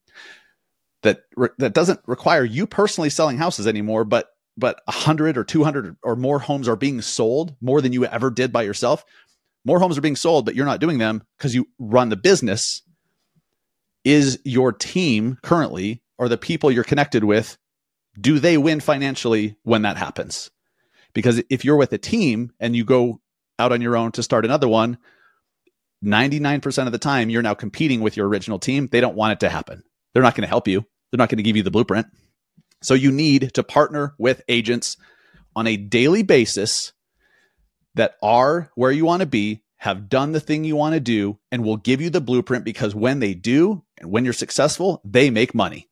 that 1.02 1.22
that 1.58 1.74
doesn't 1.74 2.00
require 2.06 2.44
you 2.44 2.66
personally 2.66 3.10
selling 3.10 3.38
houses 3.38 3.66
anymore, 3.66 4.04
but 4.04 4.30
but 4.56 4.80
100 4.86 5.38
or 5.38 5.44
200 5.44 5.96
or 6.02 6.16
more 6.16 6.40
homes 6.40 6.66
are 6.66 6.76
being 6.76 7.00
sold 7.00 7.54
more 7.60 7.80
than 7.80 7.92
you 7.92 8.04
ever 8.04 8.30
did 8.30 8.52
by 8.52 8.62
yourself. 8.62 9.04
More 9.64 9.78
homes 9.78 9.96
are 9.96 10.02
being 10.02 10.16
sold, 10.16 10.44
but 10.44 10.54
you're 10.54 10.66
not 10.66 10.80
doing 10.80 10.98
them 10.98 11.22
because 11.36 11.54
you 11.54 11.68
run 11.78 12.08
the 12.08 12.16
business. 12.16 12.82
Is 14.04 14.40
your 14.44 14.72
team 14.72 15.38
currently 15.42 16.02
or 16.16 16.28
the 16.28 16.38
people 16.38 16.70
you're 16.70 16.84
connected 16.84 17.24
with 17.24 17.58
do 18.20 18.38
they 18.38 18.58
win 18.58 18.80
financially 18.80 19.56
when 19.62 19.82
that 19.82 19.96
happens? 19.96 20.50
Because 21.14 21.42
if 21.50 21.64
you're 21.64 21.76
with 21.76 21.92
a 21.92 21.98
team 21.98 22.52
and 22.58 22.74
you 22.74 22.84
go 22.84 23.20
out 23.58 23.72
on 23.72 23.80
your 23.80 23.96
own 23.96 24.12
to 24.12 24.22
start 24.22 24.44
another 24.44 24.68
one, 24.68 24.98
99% 26.04 26.86
of 26.86 26.92
the 26.92 26.98
time 26.98 27.30
you're 27.30 27.42
now 27.42 27.54
competing 27.54 28.00
with 28.00 28.16
your 28.16 28.28
original 28.28 28.58
team. 28.58 28.88
They 28.90 29.00
don't 29.00 29.16
want 29.16 29.32
it 29.32 29.40
to 29.40 29.48
happen. 29.48 29.82
They're 30.12 30.22
not 30.22 30.34
going 30.34 30.42
to 30.42 30.48
help 30.48 30.68
you. 30.68 30.84
They're 31.10 31.18
not 31.18 31.28
going 31.28 31.38
to 31.38 31.42
give 31.42 31.56
you 31.56 31.62
the 31.62 31.70
blueprint. 31.70 32.06
So 32.82 32.94
you 32.94 33.10
need 33.10 33.54
to 33.54 33.62
partner 33.62 34.14
with 34.18 34.42
agents 34.48 34.96
on 35.56 35.66
a 35.66 35.76
daily 35.76 36.22
basis 36.22 36.92
that 37.94 38.14
are 38.22 38.70
where 38.74 38.92
you 38.92 39.04
want 39.04 39.20
to 39.20 39.26
be, 39.26 39.62
have 39.78 40.08
done 40.08 40.32
the 40.32 40.40
thing 40.40 40.64
you 40.64 40.76
want 40.76 40.94
to 40.94 41.00
do, 41.00 41.38
and 41.50 41.64
will 41.64 41.76
give 41.76 42.00
you 42.00 42.10
the 42.10 42.20
blueprint 42.20 42.64
because 42.64 42.94
when 42.94 43.18
they 43.18 43.34
do 43.34 43.82
and 43.98 44.10
when 44.10 44.24
you're 44.24 44.32
successful, 44.32 45.00
they 45.04 45.30
make 45.30 45.54
money. 45.54 45.88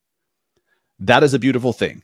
That 1.01 1.23
is 1.23 1.35
a 1.35 1.39
beautiful 1.39 1.73
thing. 1.73 2.03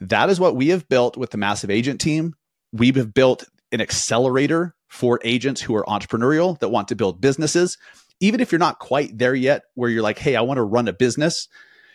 That 0.00 0.30
is 0.30 0.40
what 0.40 0.56
we 0.56 0.68
have 0.68 0.88
built 0.88 1.16
with 1.16 1.30
the 1.30 1.38
massive 1.38 1.70
agent 1.70 2.00
team. 2.00 2.34
We 2.72 2.90
have 2.92 3.14
built 3.14 3.44
an 3.70 3.80
accelerator 3.80 4.74
for 4.88 5.20
agents 5.22 5.60
who 5.60 5.74
are 5.76 5.84
entrepreneurial 5.84 6.58
that 6.60 6.70
want 6.70 6.88
to 6.88 6.96
build 6.96 7.20
businesses. 7.20 7.78
Even 8.22 8.38
if 8.38 8.52
you're 8.52 8.58
not 8.60 8.78
quite 8.78 9.18
there 9.18 9.34
yet, 9.34 9.64
where 9.74 9.90
you're 9.90 10.02
like, 10.02 10.18
hey, 10.18 10.36
I 10.36 10.42
want 10.42 10.58
to 10.58 10.62
run 10.62 10.86
a 10.86 10.92
business, 10.92 11.48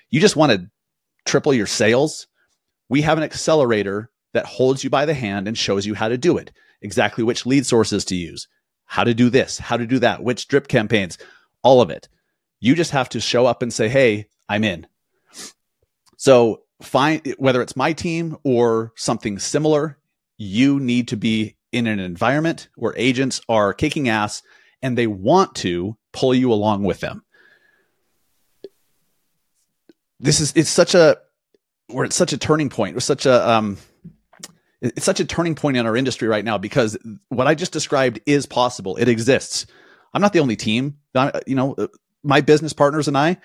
you 0.09 0.19
just 0.19 0.35
want 0.35 0.51
to 0.51 0.69
triple 1.25 1.53
your 1.53 1.65
sales. 1.65 2.27
We 2.89 3.01
have 3.03 3.17
an 3.17 3.23
accelerator 3.23 4.11
that 4.33 4.45
holds 4.45 4.83
you 4.83 4.89
by 4.89 5.05
the 5.05 5.13
hand 5.13 5.47
and 5.47 5.57
shows 5.57 5.85
you 5.85 5.93
how 5.93 6.09
to 6.09 6.17
do 6.17 6.37
it, 6.37 6.51
exactly 6.81 7.23
which 7.23 7.45
lead 7.45 7.65
sources 7.65 8.03
to 8.05 8.15
use, 8.15 8.49
how 8.85 9.05
to 9.05 9.13
do 9.13 9.29
this, 9.29 9.57
how 9.57 9.77
to 9.77 9.87
do 9.87 9.99
that, 9.99 10.21
which 10.21 10.49
drip 10.49 10.67
campaigns, 10.67 11.17
all 11.63 11.79
of 11.79 11.89
it. 11.89 12.09
You 12.59 12.75
just 12.75 12.91
have 12.91 13.07
to 13.09 13.21
show 13.21 13.45
up 13.45 13.61
and 13.61 13.71
say, 13.71 13.87
hey, 13.87 14.27
I'm 14.49 14.65
in. 14.65 14.85
So 16.17 16.63
find 16.81 17.35
whether 17.37 17.61
it's 17.61 17.77
my 17.77 17.93
team 17.93 18.35
or 18.43 18.91
something 18.97 19.39
similar, 19.39 19.97
you 20.37 20.77
need 20.77 21.07
to 21.07 21.15
be 21.15 21.55
in 21.71 21.87
an 21.87 21.99
environment 21.99 22.67
where 22.75 22.93
agents 22.97 23.39
are 23.47 23.73
kicking 23.73 24.09
ass 24.09 24.43
and 24.81 24.97
they 24.97 25.07
want 25.07 25.55
to 25.55 25.97
pull 26.17 26.33
you 26.33 26.51
along 26.51 26.83
with 26.83 26.99
them. 26.99 27.23
This 30.19 30.39
is 30.39 30.51
it's 30.55 30.69
such 30.69 30.95
a 30.95 31.17
we're 31.89 32.05
at 32.05 32.13
such 32.13 32.33
a 32.33 32.37
turning 32.37 32.69
point. 32.69 32.97
It's 32.97 33.05
such 33.05 33.27
a 33.27 33.49
um 33.49 33.77
it's 34.81 35.05
such 35.05 35.19
a 35.19 35.25
turning 35.25 35.53
point 35.53 35.77
in 35.77 35.85
our 35.85 35.95
industry 35.95 36.27
right 36.27 36.43
now 36.43 36.57
because 36.57 36.97
what 37.29 37.47
I 37.47 37.53
just 37.53 37.71
described 37.71 38.19
is 38.25 38.45
possible. 38.47 38.95
It 38.97 39.07
exists. 39.07 39.67
I'm 40.13 40.21
not 40.21 40.33
the 40.33 40.39
only 40.39 40.55
team. 40.55 40.97
You 41.45 41.55
know, 41.55 41.75
my 42.23 42.41
business 42.41 42.73
partners 42.73 43.07
and 43.07 43.17
I, 43.17 43.37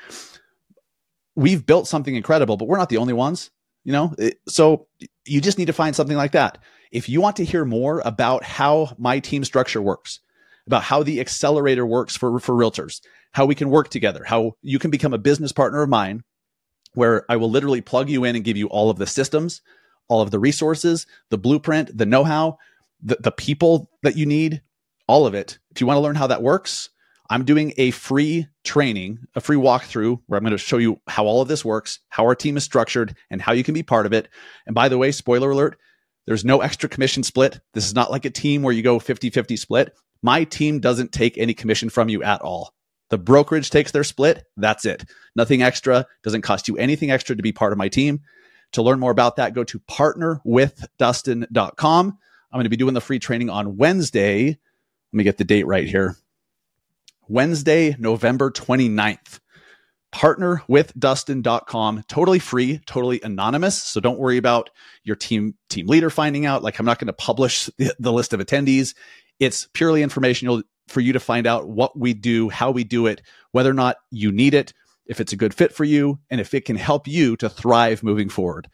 we've 1.34 1.64
built 1.64 1.88
something 1.88 2.14
incredible, 2.14 2.56
but 2.56 2.68
we're 2.68 2.78
not 2.78 2.88
the 2.88 2.98
only 2.98 3.12
ones. 3.12 3.50
You 3.84 3.92
know, 3.92 4.14
so 4.48 4.86
you 5.26 5.40
just 5.40 5.58
need 5.58 5.66
to 5.66 5.72
find 5.72 5.94
something 5.96 6.16
like 6.16 6.32
that. 6.32 6.58
If 6.90 7.08
you 7.08 7.20
want 7.20 7.36
to 7.36 7.44
hear 7.44 7.64
more 7.64 8.00
about 8.04 8.44
how 8.44 8.94
my 8.96 9.18
team 9.18 9.44
structure 9.44 9.82
works, 9.82 10.20
about 10.66 10.82
how 10.82 11.02
the 11.02 11.20
accelerator 11.20 11.84
works 11.86 12.16
for, 12.16 12.38
for 12.38 12.54
realtors, 12.54 13.00
how 13.32 13.46
we 13.46 13.54
can 13.54 13.70
work 13.70 13.88
together, 13.88 14.24
how 14.24 14.56
you 14.62 14.78
can 14.78 14.90
become 14.90 15.12
a 15.12 15.18
business 15.18 15.52
partner 15.52 15.82
of 15.82 15.88
mine, 15.88 16.22
where 16.94 17.24
I 17.28 17.36
will 17.36 17.50
literally 17.50 17.80
plug 17.80 18.10
you 18.10 18.24
in 18.24 18.36
and 18.36 18.44
give 18.44 18.56
you 18.56 18.68
all 18.68 18.90
of 18.90 18.98
the 18.98 19.06
systems, 19.06 19.62
all 20.08 20.20
of 20.20 20.30
the 20.30 20.38
resources, 20.38 21.06
the 21.30 21.38
blueprint, 21.38 21.96
the 21.96 22.06
know 22.06 22.24
how, 22.24 22.58
the, 23.02 23.16
the 23.18 23.32
people 23.32 23.90
that 24.02 24.16
you 24.16 24.26
need, 24.26 24.62
all 25.06 25.26
of 25.26 25.34
it. 25.34 25.58
If 25.70 25.80
you 25.80 25.86
want 25.86 25.96
to 25.96 26.02
learn 26.02 26.16
how 26.16 26.26
that 26.28 26.42
works, 26.42 26.90
I'm 27.30 27.44
doing 27.44 27.72
a 27.78 27.92
free 27.92 28.46
training, 28.62 29.20
a 29.34 29.40
free 29.40 29.56
walkthrough 29.56 30.20
where 30.26 30.36
I'm 30.36 30.44
going 30.44 30.52
to 30.52 30.58
show 30.58 30.76
you 30.76 31.00
how 31.08 31.24
all 31.24 31.40
of 31.40 31.48
this 31.48 31.64
works, 31.64 32.00
how 32.10 32.24
our 32.24 32.34
team 32.34 32.56
is 32.56 32.64
structured, 32.64 33.16
and 33.30 33.40
how 33.40 33.52
you 33.52 33.64
can 33.64 33.74
be 33.74 33.82
part 33.82 34.04
of 34.04 34.12
it. 34.12 34.28
And 34.66 34.74
by 34.74 34.88
the 34.90 34.98
way, 34.98 35.12
spoiler 35.12 35.50
alert, 35.50 35.78
there's 36.26 36.44
no 36.44 36.60
extra 36.60 36.88
commission 36.88 37.22
split. 37.22 37.60
This 37.72 37.86
is 37.86 37.94
not 37.94 38.10
like 38.10 38.24
a 38.24 38.30
team 38.30 38.62
where 38.62 38.74
you 38.74 38.82
go 38.82 38.98
50 38.98 39.30
50 39.30 39.56
split. 39.56 39.94
My 40.22 40.44
team 40.44 40.80
doesn't 40.80 41.12
take 41.12 41.36
any 41.36 41.52
commission 41.54 41.90
from 41.90 42.08
you 42.08 42.22
at 42.22 42.40
all. 42.40 42.72
The 43.10 43.18
brokerage 43.18 43.70
takes 43.70 43.90
their 43.90 44.04
split. 44.04 44.44
That's 44.56 44.86
it. 44.86 45.04
Nothing 45.36 45.62
extra. 45.62 46.06
Doesn't 46.22 46.42
cost 46.42 46.68
you 46.68 46.78
anything 46.78 47.10
extra 47.10 47.36
to 47.36 47.42
be 47.42 47.52
part 47.52 47.72
of 47.72 47.78
my 47.78 47.88
team. 47.88 48.20
To 48.72 48.82
learn 48.82 49.00
more 49.00 49.10
about 49.10 49.36
that, 49.36 49.52
go 49.52 49.64
to 49.64 49.78
partnerwithdustin.com. 49.80 52.06
I'm 52.06 52.56
going 52.56 52.64
to 52.64 52.70
be 52.70 52.76
doing 52.76 52.94
the 52.94 53.02
free 53.02 53.18
training 53.18 53.50
on 53.50 53.76
Wednesday. 53.76 54.46
Let 54.46 54.56
me 55.12 55.24
get 55.24 55.36
the 55.36 55.44
date 55.44 55.66
right 55.66 55.86
here. 55.86 56.16
Wednesday, 57.28 57.94
November 57.98 58.50
29th. 58.50 59.40
Partnerwithdustin.com. 60.14 62.04
Totally 62.08 62.38
free, 62.38 62.80
totally 62.86 63.20
anonymous. 63.22 63.82
So 63.82 64.00
don't 64.00 64.18
worry 64.18 64.36
about 64.36 64.68
your 65.04 65.16
team 65.16 65.54
team 65.70 65.86
leader 65.86 66.10
finding 66.10 66.44
out. 66.44 66.62
Like 66.62 66.78
I'm 66.78 66.86
not 66.86 66.98
going 66.98 67.06
to 67.06 67.14
publish 67.14 67.70
the, 67.78 67.94
the 67.98 68.12
list 68.12 68.34
of 68.34 68.40
attendees. 68.40 68.94
It's 69.38 69.68
purely 69.72 70.02
informational 70.02 70.62
for 70.88 71.00
you 71.00 71.12
to 71.12 71.20
find 71.20 71.46
out 71.46 71.68
what 71.68 71.98
we 71.98 72.14
do, 72.14 72.48
how 72.48 72.70
we 72.70 72.84
do 72.84 73.06
it, 73.06 73.22
whether 73.52 73.70
or 73.70 73.74
not 73.74 73.96
you 74.10 74.30
need 74.32 74.54
it, 74.54 74.72
if 75.06 75.20
it's 75.20 75.32
a 75.32 75.36
good 75.36 75.54
fit 75.54 75.72
for 75.72 75.84
you, 75.84 76.18
and 76.30 76.40
if 76.40 76.54
it 76.54 76.64
can 76.64 76.76
help 76.76 77.08
you 77.08 77.36
to 77.36 77.48
thrive 77.48 78.02
moving 78.02 78.28
forward. 78.28 78.68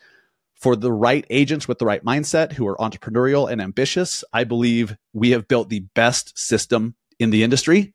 For 0.55 0.75
the 0.75 0.93
right 0.93 1.25
agents 1.31 1.69
with 1.69 1.79
the 1.79 1.87
right 1.87 2.05
mindset 2.05 2.53
who 2.53 2.67
are 2.67 2.77
entrepreneurial 2.79 3.51
and 3.51 3.61
ambitious, 3.61 4.25
I 4.33 4.45
believe 4.45 4.97
we 5.13 5.31
have 5.31 5.49
built 5.49 5.69
the 5.69 5.87
best 5.95 6.37
system 6.37 6.97
in 7.19 7.31
the 7.31 7.45
industry. 7.45 7.95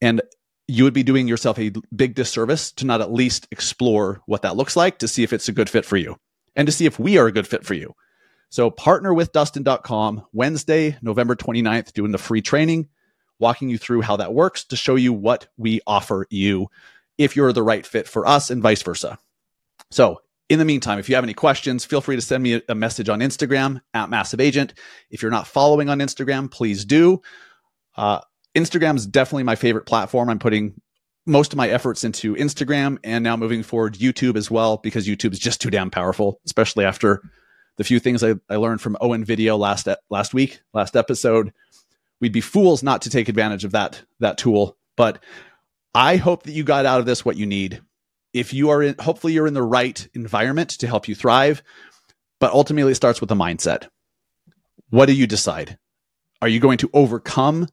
And 0.00 0.20
you 0.66 0.84
would 0.84 0.94
be 0.94 1.02
doing 1.02 1.28
yourself 1.28 1.58
a 1.58 1.72
big 1.94 2.14
disservice 2.14 2.72
to 2.72 2.86
not 2.86 3.00
at 3.00 3.12
least 3.12 3.46
explore 3.50 4.20
what 4.26 4.42
that 4.42 4.56
looks 4.56 4.76
like 4.76 4.98
to 4.98 5.08
see 5.08 5.22
if 5.22 5.32
it's 5.32 5.48
a 5.48 5.52
good 5.52 5.70
fit 5.70 5.84
for 5.84 5.96
you 5.96 6.16
and 6.56 6.66
to 6.66 6.72
see 6.72 6.86
if 6.86 6.98
we 6.98 7.18
are 7.18 7.26
a 7.26 7.32
good 7.32 7.46
fit 7.46 7.64
for 7.64 7.74
you. 7.74 7.94
So 8.50 8.70
partnerwithdustin.com 8.70 10.26
Wednesday, 10.32 10.96
November 11.02 11.34
29th, 11.34 11.92
doing 11.92 12.12
the 12.12 12.18
free 12.18 12.42
training, 12.42 12.88
walking 13.38 13.68
you 13.68 13.78
through 13.78 14.02
how 14.02 14.16
that 14.16 14.34
works 14.34 14.64
to 14.66 14.76
show 14.76 14.94
you 14.94 15.12
what 15.12 15.48
we 15.56 15.80
offer 15.86 16.26
you 16.30 16.68
if 17.18 17.36
you're 17.36 17.52
the 17.52 17.62
right 17.62 17.86
fit 17.86 18.08
for 18.08 18.26
us 18.26 18.50
and 18.50 18.62
vice 18.62 18.82
versa. 18.82 19.18
So 19.90 20.20
in 20.48 20.58
the 20.58 20.64
meantime, 20.64 20.98
if 20.98 21.08
you 21.08 21.14
have 21.14 21.24
any 21.24 21.34
questions, 21.34 21.84
feel 21.84 22.00
free 22.00 22.16
to 22.16 22.22
send 22.22 22.42
me 22.42 22.60
a 22.68 22.74
message 22.74 23.08
on 23.08 23.20
Instagram 23.20 23.80
at 23.92 24.10
Massive 24.10 24.40
Agent. 24.40 24.74
If 25.10 25.22
you're 25.22 25.30
not 25.30 25.46
following 25.46 25.88
on 25.88 25.98
Instagram, 25.98 26.50
please 26.50 26.84
do. 26.84 27.22
Uh, 27.96 28.20
Instagram 28.54 28.96
is 28.96 29.06
definitely 29.06 29.44
my 29.44 29.56
favorite 29.56 29.86
platform. 29.86 30.28
I'm 30.28 30.38
putting 30.38 30.80
most 31.26 31.52
of 31.52 31.56
my 31.56 31.68
efforts 31.68 32.04
into 32.04 32.34
Instagram 32.36 32.98
and 33.02 33.24
now 33.24 33.36
moving 33.36 33.62
forward 33.62 33.94
YouTube 33.94 34.36
as 34.36 34.50
well 34.50 34.76
because 34.76 35.08
YouTube 35.08 35.32
is 35.32 35.38
just 35.38 35.60
too 35.60 35.70
damn 35.70 35.90
powerful, 35.90 36.40
especially 36.44 36.84
after 36.84 37.22
the 37.76 37.84
few 37.84 37.98
things 37.98 38.22
I, 38.22 38.34
I 38.48 38.56
learned 38.56 38.80
from 38.80 38.96
Owen 39.00 39.24
Video 39.24 39.56
last 39.56 39.88
last 40.10 40.34
week, 40.34 40.60
last 40.72 40.96
episode. 40.96 41.52
We'd 42.20 42.32
be 42.32 42.40
fools 42.40 42.82
not 42.82 43.02
to 43.02 43.10
take 43.10 43.28
advantage 43.28 43.64
of 43.64 43.72
that 43.72 44.02
that 44.20 44.38
tool. 44.38 44.76
But 44.96 45.22
I 45.94 46.16
hope 46.16 46.44
that 46.44 46.52
you 46.52 46.64
got 46.64 46.86
out 46.86 47.00
of 47.00 47.06
this 47.06 47.24
what 47.24 47.36
you 47.36 47.46
need. 47.46 47.82
If 48.32 48.52
you 48.52 48.70
are 48.70 48.82
in, 48.82 48.96
hopefully 48.98 49.32
you're 49.32 49.46
in 49.46 49.54
the 49.54 49.62
right 49.62 50.08
environment 50.14 50.70
to 50.70 50.86
help 50.86 51.08
you 51.08 51.14
thrive. 51.14 51.62
But 52.40 52.52
ultimately, 52.52 52.92
it 52.92 52.96
starts 52.96 53.20
with 53.20 53.30
a 53.30 53.36
mindset. 53.36 53.88
What 54.90 55.06
do 55.06 55.14
you 55.14 55.26
decide? 55.26 55.78
Are 56.42 56.48
you 56.48 56.60
going 56.60 56.78
to 56.78 56.90
overcome 56.92 57.68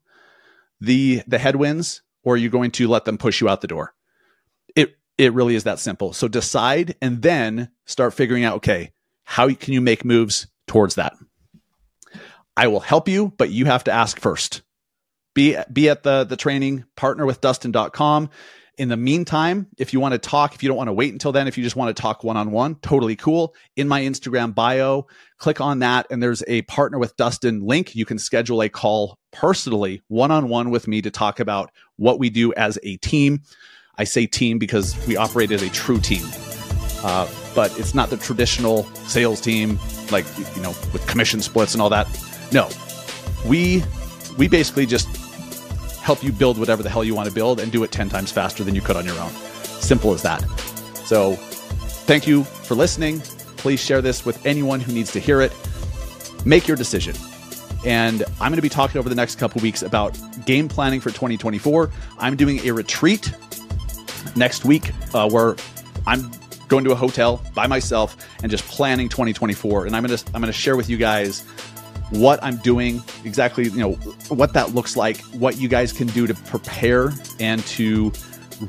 the 0.81 1.21
the 1.27 1.37
headwinds 1.37 2.01
or 2.23 2.33
are 2.33 2.37
you 2.37 2.49
going 2.49 2.71
to 2.71 2.87
let 2.87 3.05
them 3.05 3.17
push 3.17 3.39
you 3.39 3.47
out 3.47 3.61
the 3.61 3.67
door 3.67 3.93
it 4.75 4.97
it 5.17 5.31
really 5.33 5.55
is 5.55 5.63
that 5.63 5.79
simple 5.79 6.11
so 6.11 6.27
decide 6.27 6.95
and 7.01 7.21
then 7.21 7.69
start 7.85 8.13
figuring 8.13 8.43
out 8.43 8.55
okay 8.55 8.91
how 9.31 9.53
can 9.53 9.73
you 9.73 9.81
make 9.81 10.03
moves 10.03 10.47
towards 10.67 10.95
that 10.95 11.13
i 12.57 12.67
will 12.67 12.79
help 12.79 13.07
you 13.07 13.33
but 13.37 13.49
you 13.49 13.65
have 13.65 13.83
to 13.83 13.91
ask 13.91 14.19
first 14.19 14.61
be 15.33 15.57
be 15.71 15.89
at 15.89 16.03
the 16.03 16.23
the 16.23 16.37
training 16.37 16.83
partner 16.95 17.25
with 17.25 17.41
dustin.com 17.41 18.29
in 18.81 18.89
the 18.89 18.97
meantime, 18.97 19.67
if 19.77 19.93
you 19.93 19.99
want 19.99 20.13
to 20.13 20.17
talk, 20.17 20.55
if 20.55 20.63
you 20.63 20.67
don't 20.67 20.75
want 20.75 20.87
to 20.87 20.93
wait 20.93 21.13
until 21.13 21.31
then, 21.31 21.47
if 21.47 21.55
you 21.55 21.63
just 21.63 21.75
want 21.75 21.95
to 21.95 22.01
talk 22.01 22.23
one 22.23 22.35
on 22.35 22.49
one, 22.49 22.75
totally 22.75 23.15
cool. 23.15 23.53
In 23.75 23.87
my 23.87 24.01
Instagram 24.01 24.55
bio, 24.55 25.05
click 25.37 25.61
on 25.61 25.79
that, 25.79 26.07
and 26.09 26.23
there's 26.23 26.41
a 26.47 26.63
partner 26.63 26.97
with 26.97 27.15
Dustin 27.15 27.61
link. 27.61 27.95
You 27.95 28.05
can 28.05 28.17
schedule 28.17 28.61
a 28.63 28.69
call 28.69 29.19
personally, 29.31 30.01
one 30.07 30.31
on 30.31 30.49
one 30.49 30.71
with 30.71 30.87
me 30.87 31.01
to 31.03 31.11
talk 31.11 31.39
about 31.39 31.69
what 31.97 32.17
we 32.17 32.31
do 32.31 32.53
as 32.53 32.79
a 32.81 32.97
team. 32.97 33.41
I 33.97 34.05
say 34.05 34.25
team 34.25 34.57
because 34.57 34.95
we 35.05 35.15
operate 35.15 35.51
as 35.51 35.61
a 35.61 35.69
true 35.69 35.99
team, 35.99 36.25
uh, 37.03 37.27
but 37.55 37.77
it's 37.79 37.93
not 37.93 38.09
the 38.09 38.17
traditional 38.17 38.83
sales 39.07 39.41
team, 39.41 39.79
like 40.11 40.25
you 40.55 40.61
know, 40.61 40.69
with 40.93 41.05
commission 41.07 41.41
splits 41.41 41.73
and 41.73 41.81
all 41.81 41.89
that. 41.89 42.07
No, 42.51 42.69
we 43.45 43.83
we 44.37 44.47
basically 44.47 44.85
just 44.85 45.07
help 46.01 46.23
you 46.23 46.31
build 46.31 46.57
whatever 46.57 46.81
the 46.81 46.89
hell 46.89 47.03
you 47.03 47.13
want 47.13 47.29
to 47.29 47.33
build 47.33 47.59
and 47.59 47.71
do 47.71 47.83
it 47.83 47.91
10 47.91 48.09
times 48.09 48.31
faster 48.31 48.63
than 48.63 48.73
you 48.73 48.81
could 48.81 48.95
on 48.95 49.05
your 49.05 49.17
own. 49.19 49.31
Simple 49.63 50.13
as 50.13 50.21
that. 50.23 50.41
So, 51.05 51.35
thank 51.35 52.25
you 52.27 52.43
for 52.43 52.75
listening. 52.75 53.19
Please 53.57 53.79
share 53.79 54.01
this 54.01 54.25
with 54.25 54.43
anyone 54.45 54.79
who 54.79 54.93
needs 54.93 55.11
to 55.11 55.19
hear 55.19 55.41
it. 55.41 55.53
Make 56.43 56.67
your 56.67 56.75
decision. 56.75 57.15
And 57.85 58.23
I'm 58.39 58.49
going 58.51 58.55
to 58.55 58.61
be 58.61 58.69
talking 58.69 58.97
over 58.99 59.09
the 59.09 59.15
next 59.15 59.37
couple 59.37 59.61
weeks 59.61 59.83
about 59.83 60.17
game 60.45 60.67
planning 60.67 60.99
for 60.99 61.09
2024. 61.09 61.91
I'm 62.19 62.35
doing 62.35 62.59
a 62.67 62.71
retreat 62.71 63.31
next 64.35 64.65
week 64.65 64.91
uh, 65.13 65.29
where 65.29 65.55
I'm 66.07 66.31
going 66.71 66.85
to 66.85 66.91
a 66.91 66.95
hotel 66.95 67.43
by 67.53 67.67
myself 67.67 68.15
and 68.41 68.49
just 68.49 68.63
planning 68.63 69.09
2024. 69.09 69.85
And 69.85 69.95
I'm 69.95 70.03
gonna 70.03 70.17
I'm 70.33 70.41
gonna 70.41 70.53
share 70.53 70.77
with 70.77 70.89
you 70.89 70.97
guys 70.97 71.41
what 72.11 72.41
I'm 72.41 72.57
doing, 72.57 73.03
exactly, 73.23 73.65
you 73.65 73.77
know, 73.77 73.91
what 74.29 74.53
that 74.53 74.73
looks 74.73 74.95
like, 74.97 75.17
what 75.33 75.57
you 75.57 75.67
guys 75.67 75.91
can 75.93 76.07
do 76.07 76.27
to 76.27 76.33
prepare 76.33 77.11
and 77.39 77.61
to 77.67 78.11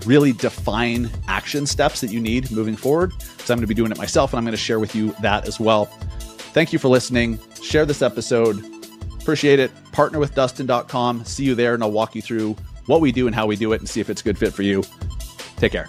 really 0.05 0.33
define 0.33 1.11
action 1.29 1.65
steps 1.65 2.01
that 2.01 2.11
you 2.11 2.21
need 2.21 2.51
moving 2.51 2.77
forward. 2.77 3.13
So 3.21 3.53
I'm 3.53 3.59
going 3.59 3.61
to 3.61 3.67
be 3.67 3.75
doing 3.75 3.93
it 3.93 3.99
myself 3.99 4.33
and 4.33 4.39
I'm 4.39 4.45
going 4.45 4.53
to 4.53 4.57
share 4.57 4.79
with 4.79 4.95
you 4.95 5.15
that 5.23 5.47
as 5.47 5.59
well. 5.59 5.87
Thank 6.55 6.73
you 6.73 6.79
for 6.79 6.89
listening. 6.89 7.39
Share 7.61 7.85
this 7.85 8.01
episode. 8.01 8.65
Appreciate 9.21 9.59
it. 9.59 9.71
Partner 9.93 10.19
with 10.19 10.35
Dustin.com. 10.35 11.25
See 11.25 11.45
you 11.45 11.55
there 11.55 11.75
and 11.75 11.83
I'll 11.83 11.93
walk 11.93 12.15
you 12.15 12.23
through 12.23 12.57
what 12.87 13.01
we 13.01 13.13
do 13.13 13.27
and 13.27 13.35
how 13.35 13.47
we 13.47 13.57
do 13.57 13.73
it 13.73 13.81
and 13.81 13.89
see 13.89 14.01
if 14.01 14.09
it's 14.09 14.21
a 14.21 14.25
good 14.25 14.39
fit 14.39 14.53
for 14.53 14.63
you. 14.63 14.83
Take 15.57 15.73
care. 15.73 15.89